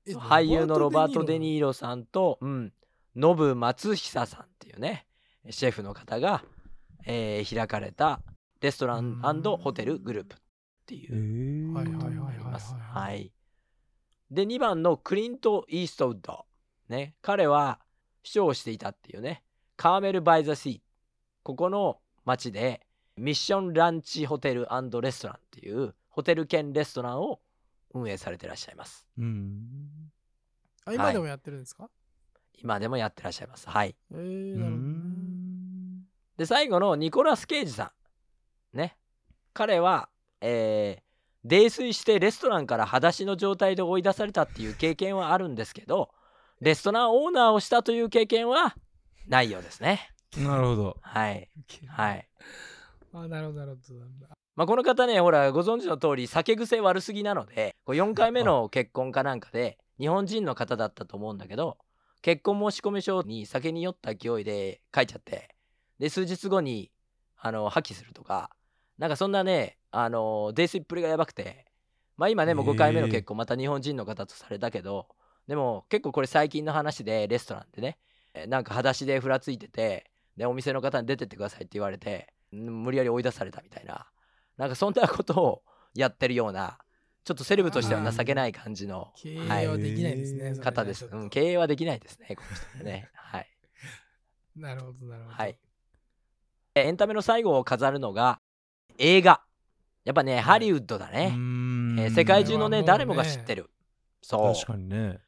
[0.06, 2.72] え俳優のロバート・デ・ーニーロさんと、うん、
[3.16, 5.06] ノブ松久さんっていうね、
[5.50, 6.44] シェフの方が、
[7.04, 8.20] えー開かれた
[8.60, 10.38] レストランホテルグループっ
[10.86, 12.74] ていえうー、はいはいはいあります。
[12.74, 13.32] はいはいはい。
[14.30, 16.46] で、2番のクリント・イーストウッド。
[16.88, 17.80] ね、彼は
[18.22, 19.42] 市長をしていたっていうね、
[19.76, 20.80] カーメル・バイ・ザ・シー。
[21.42, 22.86] ここの町で
[23.16, 24.68] ミッションランチホテル
[25.00, 27.40] レストランっていうホテル兼レストランを
[27.94, 29.06] 運営されてらっしゃいます。
[29.18, 30.12] うん。
[30.84, 31.88] あ今でもやってるんですか、
[32.62, 33.68] 今でもやってらっしゃいます。
[33.68, 33.94] はい。
[34.12, 34.84] えー、うなるほど
[36.38, 37.92] で、最後のニコラス・ケイジさ
[38.74, 38.76] ん。
[38.76, 38.96] ね。
[39.52, 40.08] 彼は、
[40.40, 41.12] えー
[41.44, 46.10] 泥酔してレストランから裸足の状態で追い出されたっていう経験はあるんですけど、
[46.60, 48.76] レストランオーナーをしたという経験は
[49.26, 50.10] ないようですね。
[50.36, 50.96] なるほど。
[51.00, 51.50] はい。
[51.88, 52.28] はい。
[53.12, 54.41] あ、なるほど、なるほど。
[54.54, 61.78] まあ、この方ね、ほら、ご存知の通り、酒癖悪すぎなので、こう4回目の結婚かなんかで、日本人の方だったと思うんだけど、
[62.20, 65.54] 結婚申込書に酒に酔った勢いで書いちゃって、
[65.98, 66.90] で、数日後に、
[67.38, 68.50] あの、破棄するとか、
[68.98, 71.66] なんかそんなね、あの、泥酔っぷりがやばくて、
[72.18, 75.08] まあ今ね、もう5回目の結婚、また日本人の方とされたけど、
[75.48, 77.98] でも結構これ最近の話で、レストランでね、
[78.34, 84.06] えなんか裸足でふらついてて、で、お店の方に出てってくださいって言われて、ん無理やり追い出されたみたいな、
[84.62, 86.78] なんかそんなことをやってるような、
[87.24, 90.54] ちょっとセレブとしては情けない感じの経営はできないですね。
[90.54, 91.08] 方です。
[91.10, 93.10] うん、経営はできないですね、この人ね。
[93.12, 93.48] はい。
[94.54, 95.34] なるほど、なるほど。
[95.34, 95.58] はい。
[96.76, 98.40] えエンタメの最後を飾るのが
[98.98, 99.42] 映画。
[100.04, 101.32] やっぱね、ハリウッドだね。
[101.32, 103.68] えー世界中のね、ね誰もが知ってる。
[104.20, 104.54] そう。
[104.54, 105.18] 確かにね。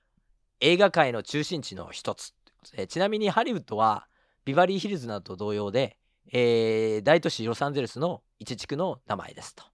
[0.61, 2.35] 映画界の中心地の一つ。
[2.74, 4.07] えーちなみにハリウッドは
[4.45, 5.99] ビバリーヒルズなどと同様で、
[6.33, 9.64] えー大都市ロサンゼルスの一地区の名前ですと。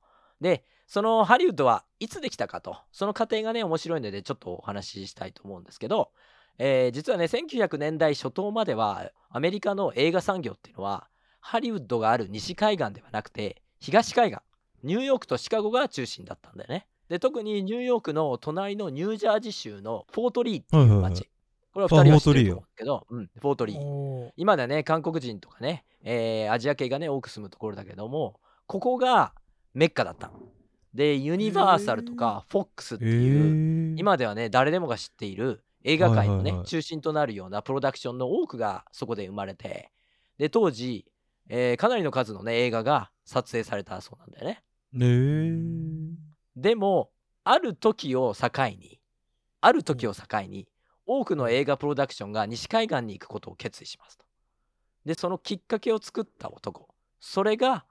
[0.41, 6.11] で、そのハリウッドはいつできたかと、その過程がね、面白いのでちょっとお話ししたいと思うんですけど、
[6.59, 11.09] えー実はね、1900年代初頭まではアメリカの映画産業っていうのは、
[11.41, 14.41] ハリウッドがある西海岸ではなくて、東海岸、
[14.83, 16.87] ニューヨークとシカゴが中心だったんだよね。
[17.09, 21.31] で、特にニューヨークの隣のニュージャージー州のフォートリーっていうはいはいはい街。
[21.89, 24.31] これは2人は知ってるとあフォートリーよ思うけど、うん、フォートリー。
[24.37, 29.33] 今ではね、韓国人とかね、えーアジア系がね、多く住むところだけども、ここが
[29.75, 30.41] メッカだったの。
[30.95, 39.91] で、ユニバーサルとかフォックスってえいう、ー、今ではね、誰でもが知っている映画界のね、中心となるようなプロダクションの多くがそこで生まれて、
[40.39, 41.07] で、当時、
[41.49, 44.63] えーかなりの数のね、映画が撮影されたそうなんだよね。
[44.95, 46.15] えー、
[46.57, 47.11] でも、
[47.45, 49.01] ある時を境に、
[49.61, 50.67] ある時を境に、
[51.13, 54.25] 多くの映画プロダクションが西海岸に行くことを決意しますと。
[55.05, 56.87] で、そのきっかけを作った男。
[57.19, 57.85] それが、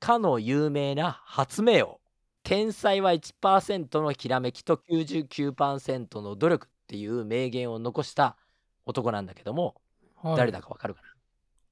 [0.00, 1.98] かの有名な発明王。
[2.42, 8.36] 天才は1%のひらめきと99%の努力っていう名言を残した
[8.84, 9.76] 男なんだけども、
[10.16, 11.08] はい誰だかわかるかな？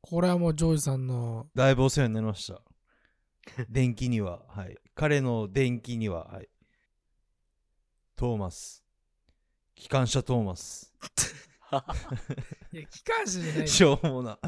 [0.00, 2.62] これはもうジョージさんのだいぶお世話になりました。
[3.68, 4.76] 電気には、はい。
[4.94, 6.48] 彼の電気には、はい。
[8.16, 8.85] トーマス。
[9.76, 10.92] 機関車トーマス。
[12.72, 14.38] いや機関車じゃないしょうもな。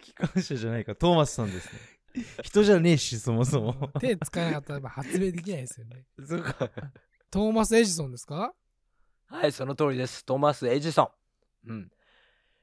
[0.00, 0.94] 機関車じゃないか。
[0.94, 1.66] トーマスさんです
[2.14, 2.24] ね。
[2.42, 3.90] 人じゃねえし、そもそも。
[4.00, 6.04] 手使えなかったら発明できないですよね。
[6.24, 6.70] そうか。
[7.30, 8.54] トーマス・エジソンですか？
[9.26, 10.24] はい、その通りです。
[10.24, 11.10] トーマス・エジソ
[11.66, 11.70] ン。
[11.70, 11.90] うん。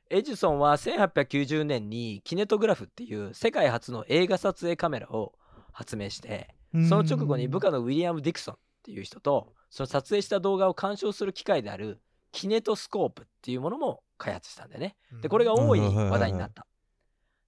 [0.10, 5.34] エジソンは1890年にキネトグラフっていう世界初の映画撮影カメラを
[5.72, 12.00] 発明して、その直後に部下のウィリアム・ディクソンっていう人と、その撮影した動画を鑑賞する機会である
[12.34, 14.98] キネトスコープっていうものも開発したんだよね。
[15.22, 16.68] でこれが大いに話題になった。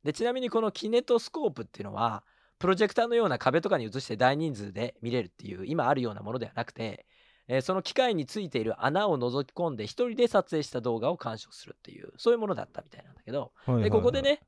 [0.03, 2.23] でちなみにこのキネトスコープっていうのは
[2.59, 7.05] プロジェクターのような壁とかに映して大人数で見れるっていう今あるようなものではなくて、
[7.47, 13.51] えーその機械についている穴を覗き込んで一人で撮影した動画を鑑賞するっていうそういうものだったみたいなんだけど
[13.83, 14.41] でここでね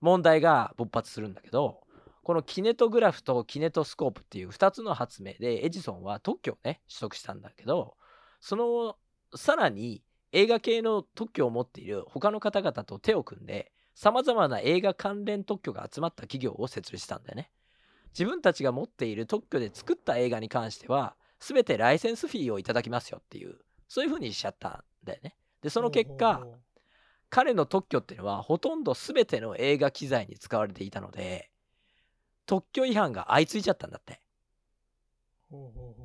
[0.00, 1.80] 問題が勃発するんだけど
[2.22, 7.96] このキネトグラフとキネトスコープっていう2つの発明でエジソンは特許をね取得したんだけど
[8.40, 8.96] その
[9.34, 10.02] さらに
[10.32, 17.50] 映画系の特許を持っている他の方々と手を組んでさまざまな映画関連特許が集まった企業を設立したんだよね。
[18.12, 23.56] 自分たちが持っている特許で作った映画に関しては全てライセンスフィーをいただきますよっていう
[23.88, 25.36] そういう風にしちゃったんだよね。
[25.62, 26.44] でその結果
[27.28, 31.50] 彼の特許っていうのはほとんど全ての映画機材に使われていたので
[32.46, 34.20] 特許違反が相次いちゃったんだって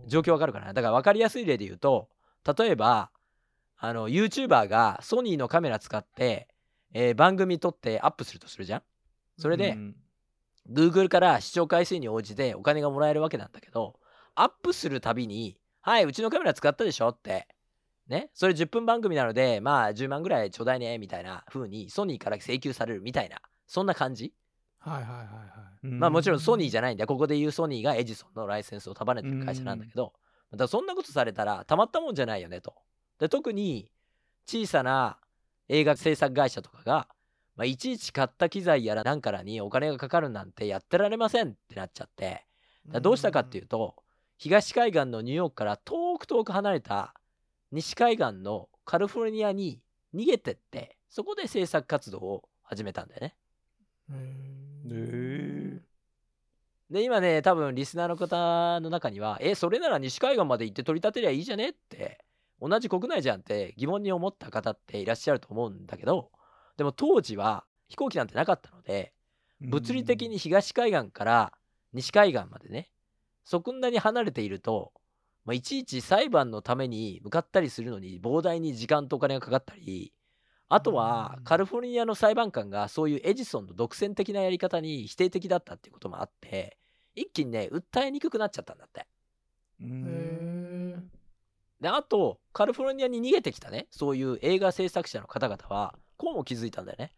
[0.06, 0.74] 状況わかるかな？
[0.74, 2.10] だから分かりやすい例で言うと
[2.58, 3.10] 例えば
[3.78, 6.48] あの YouTuber がソニーのカメラ使って、
[6.94, 8.82] えー番組撮ってアップするとするじゃん？
[9.38, 9.96] それで、うん
[10.72, 14.00] Google から視聴回数に応じてお金がもらえるわけなんだけど
[14.34, 17.48] アップするたびに「はいうちのカメラ使ったでしょ」って
[18.08, 18.32] ね？
[18.34, 24.34] それ10分番組なのでまあ10万ぐらいちょうだいねみたいな風にソニーから請求されるみたいなそんな感じ？
[24.80, 25.24] はいはいはいは
[25.84, 25.88] い。
[25.88, 27.04] まあもちろんソニーじゃゃないんだ。
[27.04, 30.14] よここで言うソニーがエジソンのライセンスを束ねてる会社なんだけど
[30.52, 32.74] だからそんなことされたらたまったもんじゃないよねと
[33.20, 33.92] で特に
[34.48, 35.18] 小さな
[35.70, 37.08] 映画制作会社とかが、
[37.56, 42.46] まあ、いちいち買った機材やらなんからにお金がかかるなんてやってられませんってなっちゃって
[43.02, 43.96] どうしたかっていうと
[44.38, 47.14] 東海岸のニューヨークから遠く遠く離れた
[47.72, 49.82] 西海岸のカリフォルニアに
[50.14, 53.36] 逃げてってそこで制作活動を始めたんだよね。
[54.12, 54.14] へ
[56.90, 62.25] で今ね多分リスナーの方の中には「えそれなら西海岸まで行って取り立てりゃいいじゃね?」って
[62.68, 66.32] 同じ国内じゃんって疑問に思った方っていらっしゃると思うんだけど
[66.78, 69.14] でも当時は飛行機なんてなかったので
[69.62, 71.54] 物理的に東海岸から
[71.94, 72.90] 西海岸までね
[73.44, 74.92] そこんなに離れていると、
[75.46, 80.12] まあ、いちいち裁判のために向かったりするのに膨大に時間とお金がかかったり
[80.68, 81.44] あとはうん。
[81.44, 86.78] カリフォルニアの裁判官がそういうエジソンの独占的なやり方に否定的だったっていうこともあって
[87.14, 89.06] 一気にね訴えにくくなっちゃったんだって。
[89.82, 90.55] うん
[91.82, 93.88] であとカリフォルニアに逃げてきたね。
[93.92, 97.14] そういう映画制作者の方々はこうも気づいたんだよね。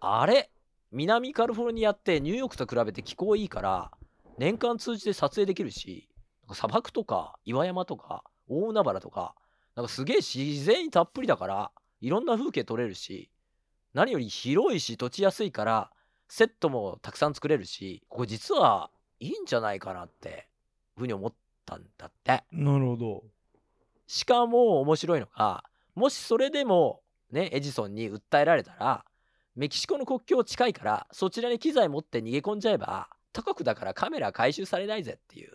[0.00, 0.50] あれ？
[0.90, 3.90] 南カリフォルニアってニューヨークと比べて気候いいから
[4.38, 6.08] 年間通じて撮影できるし
[6.52, 9.34] 砂漠とか岩山とか大海原とか
[9.76, 13.30] なんかすげえ自然たっぷりだからいろんな風景撮れるし
[13.92, 15.90] 何より広いし土地安いから
[16.28, 18.90] セットもたくさん作れるしここ実は
[19.20, 20.48] いいんじゃないかなって
[20.96, 21.34] ふうに思っ
[21.66, 22.44] たんだって。
[22.50, 23.24] なるほど。
[24.08, 25.62] しかも面白いのが
[25.94, 29.04] もしそれでもねエジソンに訴えられたら
[29.54, 35.52] メキシコの国境近いからそちらに機材持って逃げ込んじゃえば他国だからカメラ回収されないぜっていう、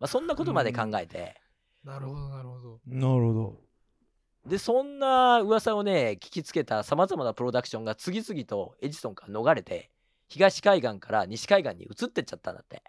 [0.00, 1.40] まあ、そんなことまで考えて。
[1.84, 2.80] なるほどなるほど。
[2.86, 3.60] なるほど。
[4.46, 9.90] でそんな噂をね聞きつけたさまざまなプロダクションが次々とエジソンから逃れて
[10.28, 12.82] 東海岸から西海岸に移ってっちゃったんだって。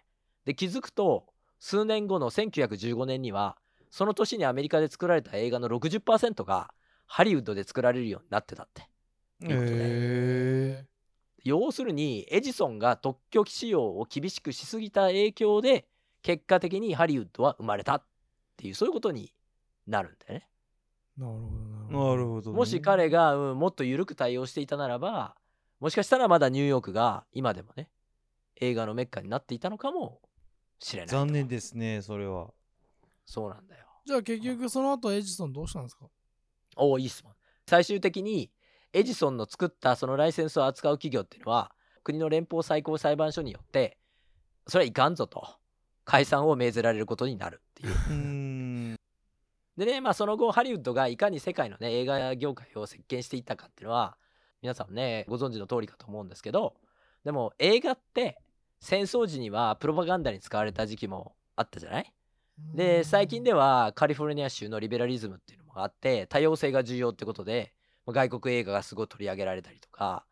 [0.46, 1.26] で気づくと
[1.60, 3.56] 数年後の1915年には
[3.96, 6.70] その年にアメリカで作られた映画の60%が
[7.06, 8.82] ハリウッドで作られるようになってたって。
[9.42, 10.84] いうことでへ
[11.44, 15.86] 要するにエジソンが特許使用を厳しくしすぎた影響で
[16.20, 18.04] 結果的にハリウッドは生まれたっ
[18.58, 19.32] ていうそういうことに
[19.86, 20.48] なるんだよね。
[21.16, 21.40] なるほ
[21.90, 22.50] どなるえほど。
[22.50, 22.56] ね。
[22.58, 25.36] もし彼が、うんもっと緩く対応していたならば
[25.80, 27.88] もしかしたらまだニューヨークが今でもね
[28.56, 30.20] 映画のメッカになっていたのかも
[30.80, 31.16] しれないと。
[31.16, 32.50] 残念ですねそれは。
[33.24, 36.06] そうなんだよじゃあ結局その後エジソンどうしたんですか？
[36.76, 37.32] おおいい質問。
[37.66, 38.52] 最終的に
[38.92, 41.72] エジソンの作ったそのライセンスを扱う企業っていうのは
[42.04, 43.98] 国の連邦最高裁判所によって
[44.68, 45.44] それはいかんぞと
[46.04, 48.96] 解散を命ぜられることになるっていう。
[49.76, 54.16] でね、まあ、その後ハリウッドがいかに世界のね映画業界を席巻していったかっていうのは
[54.62, 56.74] 皆さんねご存知の通りかと思うんですけど
[57.24, 58.38] でも映画って
[58.80, 62.12] 戦争時にはプロパガンダに使われた時期もあったじゃない？
[62.74, 67.72] で最近ではカリフォルニア州のリベラリズムっていうのもあって多様性が重要ってことで
[68.06, 70.24] まあ外国映画がすごい取り上げられたりとか。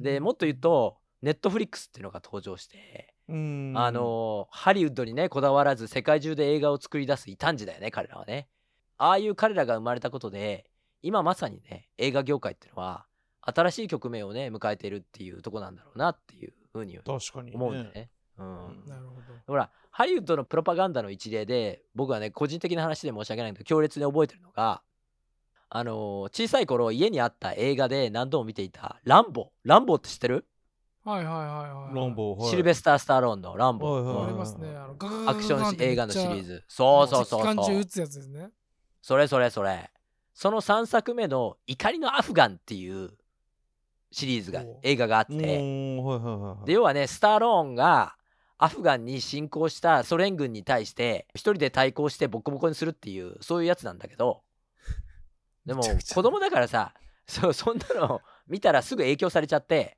[0.00, 3.78] でもっと言うとネットフリックスっていうのが登場してうーん。
[3.78, 8.48] あのハリウッドにねこだわらず世界中で映画を作り出す異端児だよね彼らはね。
[8.96, 10.66] ああいう彼らが生まれたことで
[11.02, 13.06] 今まさにね映画業界っていうのは
[13.40, 18.10] 新しい局面をね迎えているっていうとこなんだろうなっていうふうに確かに、ね、思うんだよね。
[18.38, 18.84] うん。
[18.86, 19.22] なるほど。
[19.46, 24.82] ほらハリウッドのプロパガンダの一例で僕はね個人的な話で申し訳ないけど強烈に覚えてるのが
[25.68, 29.50] あのー小さい頃家にあった映画で何度も見ていたランボ。
[29.64, 30.46] ランボって知ってる？
[31.04, 31.94] はいはいはいはい。
[31.94, 34.14] ランボー、はい、シルベスター・スタローンのランボ、はいはい。
[34.16, 34.68] はいありますね。
[34.76, 36.44] あのガガガガガアクションし映画のシリーズ。
[36.44, 38.50] ズそうそうそうそう機関銃撃つやつですね。
[39.02, 39.90] それそれそれ。
[40.32, 43.10] その3作目の「怒りのアフガン」っていう
[44.10, 46.66] シリーズがお映画があっうてはいはいはいはい。
[46.66, 48.16] で要はねスタローンが
[48.58, 54.42] アフガンに侵攻したソ連軍に対して一人で対抗してボコボコにするっていうそういうやつなんだけど
[55.66, 56.94] でも子供だからさ
[57.26, 59.96] そうそんなの見たらすぐ影響されちゃって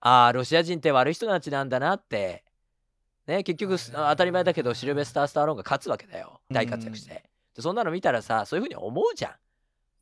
[0.00, 2.44] ああロシア人って悪い人たちなんだなって
[3.26, 6.40] ね結局当たり前だけどシルベスター・スタローンが勝つわけだよ。
[6.50, 7.24] 大活躍して。
[7.54, 9.36] でそんなの見たらさそういうふうに思うじゃ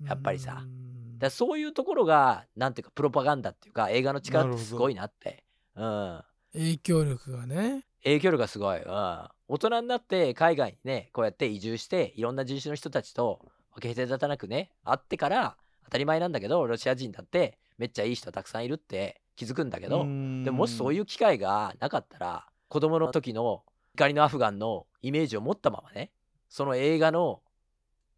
[0.01, 0.07] ん。
[0.07, 0.63] やっぱりさ。
[0.63, 1.19] うん。
[1.19, 5.45] だそういうところがなんていうかプロパガンダっていうか映画の力ってすごいなって。
[5.75, 6.23] うん。
[6.53, 7.85] 影響力がね。
[8.09, 13.41] 影響力がすごい、うん、大人になって海外にねこうやって移住していろんな人種の人たちと
[13.75, 23.63] 分け隔たなくね会ってから当たり前なんだけどロシア人だってめっちゃいい人たくさんいるって気づくんだけどでももしそういうう機会がなかったら子供の時の
[23.95, 26.11] 怒りのアフガンのイメージを持ったままね
[26.49, 27.41] その映画の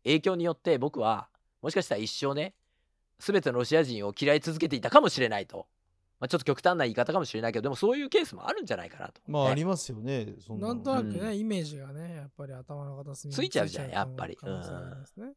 [0.05, 1.29] 影響によって僕は
[1.63, 2.55] もしかしたら一生ね
[3.19, 5.67] 全てのロシア人を嫌い続けていたかもしれないと、
[6.21, 9.45] まあ、ちょっと極端な言い方かもしれないけどでもそういうケースもあるんじゃないかなと思って。
[9.45, 10.75] まあありますよねそんなの。
[10.75, 11.39] なんとなくね、うん。
[11.39, 15.33] イメージがね、やっぱり頭の片隅についちゃうじゃんやっぱり可能性ありますね。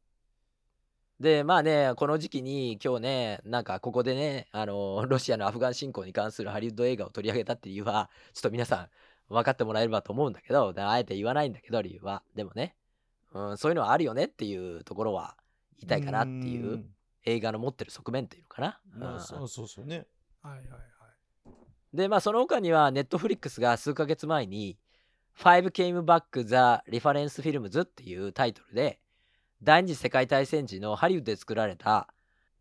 [1.19, 8.75] でまあねこの時期に今日ねなんかここでねあのロシアのアフガン侵攻に関するハリウッド映画を取り上げたっていう理由はちょっと皆さ
[9.29, 12.23] ん分かってもらえればと思うんだけどであえて言わないんだけど理由は。
[12.35, 12.75] でもね、
[13.33, 15.37] うん、そういうのはあるよねっていうところは
[15.77, 16.83] 言いたいかなっていう
[17.25, 18.79] 映画の持ってる側面っていうのかな。
[18.93, 18.99] うん。
[18.99, 20.05] まあそうそうですよね
[20.43, 20.77] はいはいは
[21.47, 21.97] い。
[21.97, 24.77] でまあその他にはネットフリックスが数ヶ月前に
[25.39, 26.55] 「5 Came Back the
[26.91, 28.99] Reference Films」っていうタイトルで
[29.63, 32.13] 第二次世界大戦時のハリウッドで作られた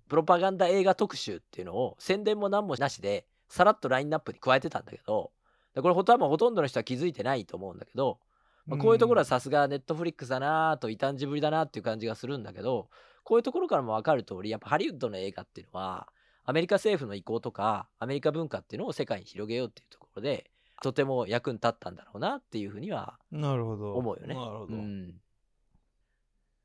[0.09, 5.33] プロパガンダ映画特集っていうのを宣伝も何もなしでさらっとラインナップに加えてたんだけど
[5.75, 6.19] でこれほとん
[6.55, 8.19] どの人は気づいてないと思うんだけど、
[8.67, 12.89] まあこういうところはさすがネットフリックスだなぁと異端児ぶりだなっていう感じがするんだけど
[13.25, 16.09] こういうところからも分かる通りやっぱハリウッドの映画っていうのは
[16.45, 20.51] アメリカ政府の意向とかアメリカ文化っていうのを世界に広げようっていうところで
[20.83, 24.35] とても役に立ったんだろうなっていうふうにはなるほど思うよね。
[24.35, 25.15] なるほど、うん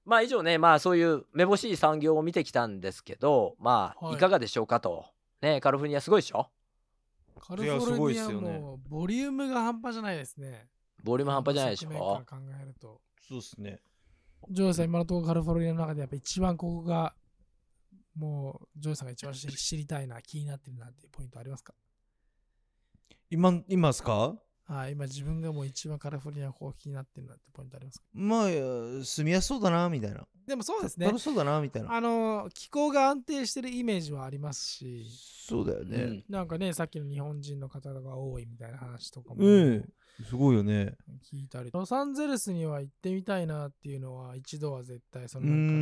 [0.05, 5.05] まあ以上ねまあそういうめぼしい産業を見てきたんですけどまあはいいかがでしょうかと。
[5.41, 6.47] ねカリフォルニアすごいでしょ？
[7.39, 10.65] カリフォルニアいっすよねもうボリュームが半端じゃないですね。
[11.03, 11.89] ボリューム半端じゃないでしょ？
[11.89, 12.23] 考
[12.61, 13.01] えると。
[13.27, 13.79] そうですね
[14.49, 17.13] ジョーさん、今のところカリフォルニアの中でやっぱ一番ここが、
[18.17, 21.73] もう、ジョーさんが一番知りたいな、気になってるなっていうポイントありますか？
[23.29, 24.35] 今今ですか？
[24.65, 28.05] はい、今自分がもう一番カリフォルニアこう気になってるなってポイントありますか？
[28.13, 30.25] まあ住みやすそうだなみたいな。
[30.45, 31.05] でもそうですね。
[31.05, 31.19] 楽。
[31.19, 31.93] しそうだなみたいな。
[31.93, 35.05] あの、気候が安定してるイメージはありますし、
[35.47, 35.97] そうだよね。
[35.97, 36.23] うん。
[36.29, 39.93] なんかね、さっきの日本人の方が多いみたいな話とかもうん、
[40.25, 40.95] すごいよね。
[41.29, 45.77] 聞いたり、ロサンゼルスには行ってみたいなっていうのは一度は絶対そうのーなんかん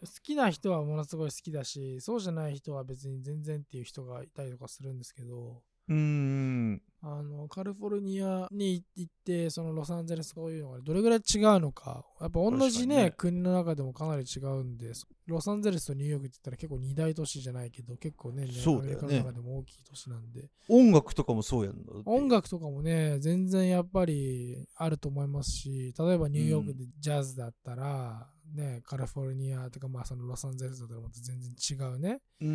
[0.00, 13.14] 好きな人はものすごい好きだし、そうじゃない人は別に全然っていう人がいたりとかするんですけど、うーんあのカリフォルニアに行って、そのロサンゼルスこういうのがどれぐらい違うのか、やっぱ同じねね。
[13.16, 14.92] 国の中でもかなり違うんで、
[15.26, 19.04] ロサンゼルスとニューヨークって言ったら結構二大都市じゃないけど、結構ね、そうだよね。
[19.04, 22.02] アメリカの中でも大きい都市なんで、音楽とかもそうやんだって。
[22.06, 32.48] 音楽とかもね、全然やっぱりあると思いますし、例えばニューヨークでジャズだったら、ね、カリフォルニアとか、まあそのロサンゼルスだったらまた全然違うね、うー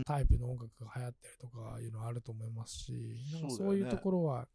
[0.00, 0.02] ん。
[0.04, 4.48] タイプの音楽が流行ったりとかいうのあると思いますし、なんかそういうところは、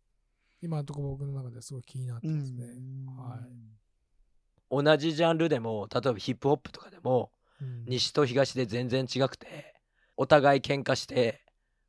[0.61, 2.65] 今のところ僕の中ですごい気になってますね。
[3.17, 4.83] はい。
[4.83, 7.31] 同じジャンルでも例えばヒップホップとかでも
[7.61, 7.85] うん。
[7.85, 9.75] 西と東で全然違くて
[10.17, 11.41] お互い喧嘩して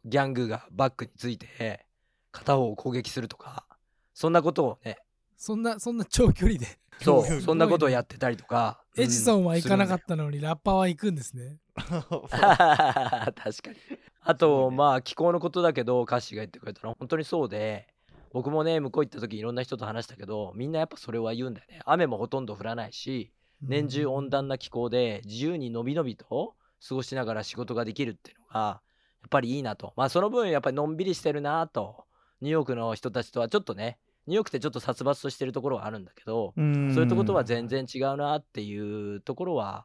[0.05, 1.87] ギャングがバックについて
[2.31, 3.67] 片方を攻撃するとか
[4.15, 4.99] そんなことをね。
[5.37, 6.67] そんな、そんな長距離で。
[7.03, 7.25] そう。
[7.43, 8.83] そんなことをやってたりとか。
[8.97, 11.59] エジソンは行かなかすったのに、ラッパーは行くんですね。
[11.75, 13.77] 確かに。
[14.21, 14.77] あと、ね。
[14.77, 16.91] まあ気候のことだけど歌詞が言ってくれたの。
[16.91, 17.89] は本当にそうで。
[18.33, 21.81] 僕もね向こう行った時いろんな人と話したけどみんなやっぱそれは言うんだよね。
[21.85, 23.31] 雨もほとんど降らないし
[23.61, 26.55] 年中温暖な気候で自由にのびのびと
[26.87, 29.93] 過ごしながら仕事ができるっていうのがやっぱりいいなと。
[29.97, 32.05] まあその分やっぱりのんびりしてるなと。
[32.41, 39.85] ニューヨークの人たちとはちょっとねニューヨークってちょっと殺伐としてるところはあるんだけどそういうそういうとことは全然違うなっていうところは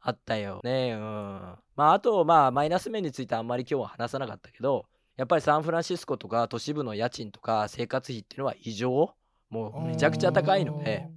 [0.00, 0.92] あったよね。
[0.94, 1.00] うん。
[1.00, 4.86] まああとまあマイナス面についてあんまり今日は話さなかったけど
[5.16, 9.14] やっぱりサンフランシスコとか都市部の家賃とか生活費っていうのは異常？
[9.50, 11.08] もうめちゃくちゃ高いので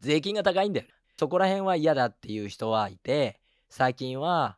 [0.00, 0.92] 税金が高いんだよね。
[1.18, 3.40] そこら辺は嫌だっていう人はいて
[3.70, 4.56] 最近は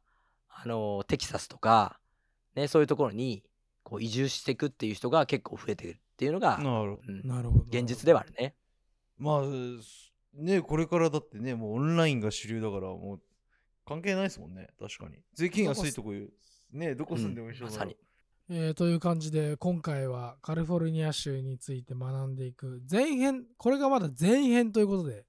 [0.48, 1.98] あのテキサスとか、
[2.54, 3.42] ね、そういうところに
[3.82, 7.00] こう移住していくっていう人が結構増えてるっていうのが、なるほど。
[7.08, 7.64] うんなるほど。
[7.70, 8.54] 現実ではあるね。
[9.16, 9.42] まあ、
[10.34, 13.20] ね、これからだってね、もうオンラインが主流だから、もう
[13.86, 15.16] 関係ないですもんね、確かに。
[15.32, 16.30] 税金安いとこいう、
[16.72, 17.98] ね、どこ住んでも一緒だからうんまさ
[18.50, 18.56] に。
[18.58, 25.24] えーという感じで今回はカリフォルニア州について学んでいく前編これがまだ前編ということで、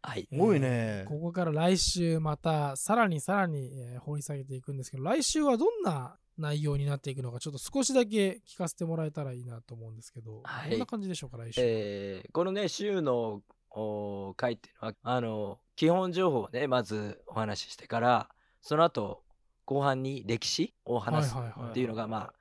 [0.00, 0.26] はい。
[0.32, 1.04] 多いね。
[1.06, 10.70] ここから来週またさらにさらに、えー掘り下げていくんですけど来週はどんな内容になっていくのかちょっと少しだけ聞かせてもらえたらいいなと思うんですけど、はい。
[10.70, 18.28] どんな感じでしょうか来週、えーこのね週のお回っていうのはあの基本情報をねまずお話ししてから
[18.62, 19.22] その後
[19.66, 22.34] 後半に歴史を話すっていうのがまあ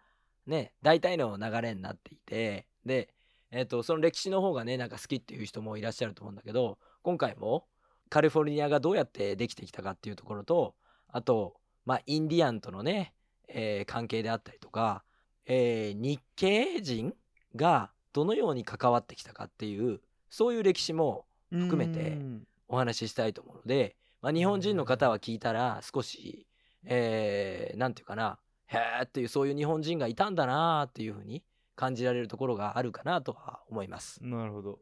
[0.46, 3.10] ね大体の流れになっていてで、
[3.52, 7.66] えー、とその歴史の方がねなんか好きっていう人もいらっしゃると思うんだけど今回も
[8.10, 10.76] カリフォルニアがどうやってできてきたかっていうところと
[11.10, 11.56] あと
[11.86, 13.14] まあインディアンとのね、
[13.48, 15.04] えー関係であったりとか、
[15.46, 17.14] えー日系人
[17.56, 26.46] がどのように関わってきたかっていうそういう歴史も含めてうんお話ししたいと思うので、まあ、日本人の方は聞いたら少し、
[26.84, 31.44] えーなんていうかなへーっていうそういう日本人がいたんだなーっていうふうに
[31.76, 34.20] 感じられるところがあるかなとは思います。
[34.24, 34.80] なるほど。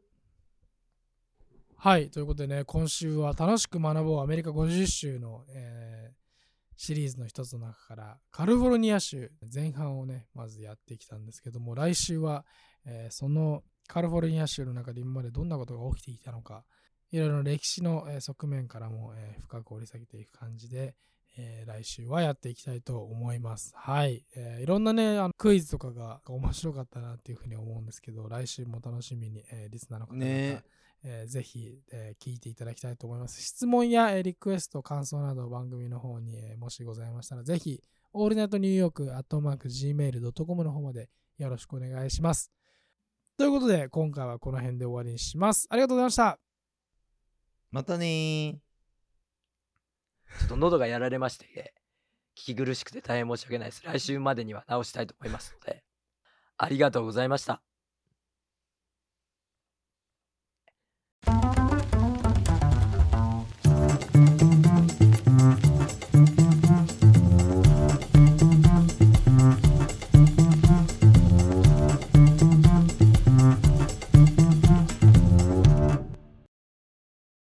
[1.76, 6.25] はいということでね今週は楽しく学ぼうアメリカ50州の、えー
[6.76, 12.44] シリーズの一つの中からカリフォルニア州前半をねまずやってきたんですけども来週は、
[12.84, 16.64] えーそのカリフォルニア州の中で今までどんなことが起きてきたのか
[17.12, 20.96] いろいろ歴史の、側面からも、えー深く掘り下げていく感じで、
[21.38, 23.72] えー来週はやっていきたいと思います。
[23.76, 24.24] はい。
[24.34, 30.64] えーいろんなね、あのクイズとかが面白かったなっていうふうに思うんですけど、来週も楽しみに、えーリスナーの方々、ね
[31.04, 33.40] えーぜひ、えー聞いていただきたいと思います。
[33.42, 37.82] 質問や、えーリクエスト、感想など番組の方に、えーもしございましたら、ぜひ、
[38.12, 42.50] オールナイトニューヨーク、アットマーク、gmail.com の方までよろしくお願いします。
[43.36, 45.66] ということで、今回はこの辺で終わりにします。
[45.70, 46.38] ありがとうございました。
[47.70, 48.66] またねー。
[50.40, 51.74] ちょっと喉がやられまして
[52.36, 53.82] 聞き苦しくて大変申し訳ないです。
[53.84, 55.82] 来週までには直したいと思いますので
[56.58, 57.62] ありがとうございました。